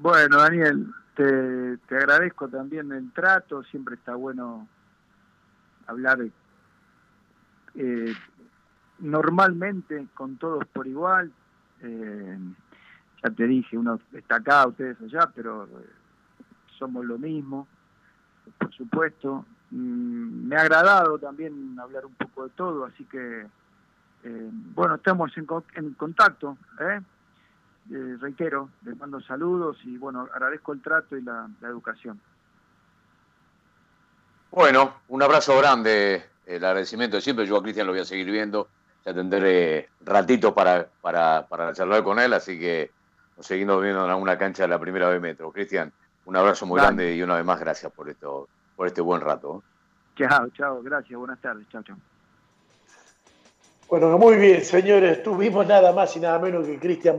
Bueno, 0.00 0.36
Daniel, 0.36 0.94
te, 1.16 1.76
te 1.88 1.96
agradezco 1.96 2.46
también 2.46 2.92
el 2.92 3.10
trato, 3.10 3.64
siempre 3.64 3.96
está 3.96 4.14
bueno 4.14 4.68
hablar 5.88 6.20
eh, 7.74 8.14
normalmente 9.00 10.06
con 10.14 10.36
todos 10.36 10.64
por 10.66 10.86
igual. 10.86 11.32
Eh, 11.82 12.38
ya 13.24 13.30
te 13.30 13.48
dije, 13.48 13.76
uno 13.76 13.98
está 14.12 14.36
acá, 14.36 14.68
ustedes 14.68 15.00
allá, 15.00 15.32
pero 15.34 15.64
eh, 15.64 15.90
somos 16.78 17.04
lo 17.04 17.18
mismo, 17.18 17.66
por 18.56 18.72
supuesto. 18.72 19.46
Mm, 19.72 20.46
me 20.46 20.54
ha 20.54 20.60
agradado 20.60 21.18
también 21.18 21.76
hablar 21.80 22.06
un 22.06 22.14
poco 22.14 22.44
de 22.44 22.50
todo, 22.50 22.84
así 22.84 23.02
que, 23.02 23.48
bueno, 24.76 24.94
estamos 24.94 25.36
en, 25.36 25.46
en 25.74 25.94
contacto. 25.94 26.56
Reitero, 27.88 28.70
les 28.84 28.96
mando 28.96 29.20
saludos 29.20 29.78
y, 29.84 29.96
bueno, 29.96 30.28
agradezco 30.32 30.72
el 30.72 30.82
trato 30.82 31.16
y 31.16 31.22
la 31.22 31.48
educación. 31.62 32.20
Bueno, 34.50 34.94
un 35.08 35.22
abrazo 35.22 35.58
grande, 35.58 36.24
el 36.46 36.64
agradecimiento 36.64 37.16
de 37.16 37.22
siempre. 37.22 37.46
Yo 37.46 37.56
a 37.58 37.62
Cristian 37.62 37.86
lo 37.86 37.92
voy 37.92 38.00
a 38.00 38.04
seguir 38.04 38.30
viendo. 38.30 38.68
Ya 39.04 39.14
tendré 39.14 39.88
ratito 40.00 40.54
para, 40.54 40.88
para, 41.00 41.46
para 41.46 41.72
charlar 41.72 42.02
con 42.02 42.18
él, 42.18 42.32
así 42.32 42.58
que 42.58 42.90
nos 43.36 43.46
seguimos 43.46 43.82
viendo 43.82 44.04
en 44.04 44.10
alguna 44.10 44.36
cancha 44.36 44.64
de 44.64 44.68
la 44.68 44.78
primera 44.78 45.08
vez 45.08 45.20
Metro. 45.20 45.52
Cristian, 45.52 45.92
un 46.24 46.36
abrazo 46.36 46.66
muy 46.66 46.80
grande 46.80 47.14
y 47.14 47.22
una 47.22 47.36
vez 47.36 47.44
más 47.44 47.60
gracias 47.60 47.92
por 47.92 48.08
esto, 48.08 48.48
por 48.74 48.86
este 48.86 49.00
buen 49.00 49.20
rato. 49.20 49.62
Chao, 50.16 50.48
chao, 50.50 50.82
gracias, 50.82 51.18
buenas 51.18 51.40
tardes, 51.40 51.66
chao, 51.68 51.82
chao. 51.82 51.96
Bueno, 53.88 54.18
muy 54.18 54.36
bien, 54.36 54.64
señores, 54.64 55.22
tuvimos 55.22 55.66
nada 55.66 55.92
más 55.92 56.14
y 56.16 56.20
nada 56.20 56.38
menos 56.38 56.66
que 56.66 56.78
Cristian 56.78 57.18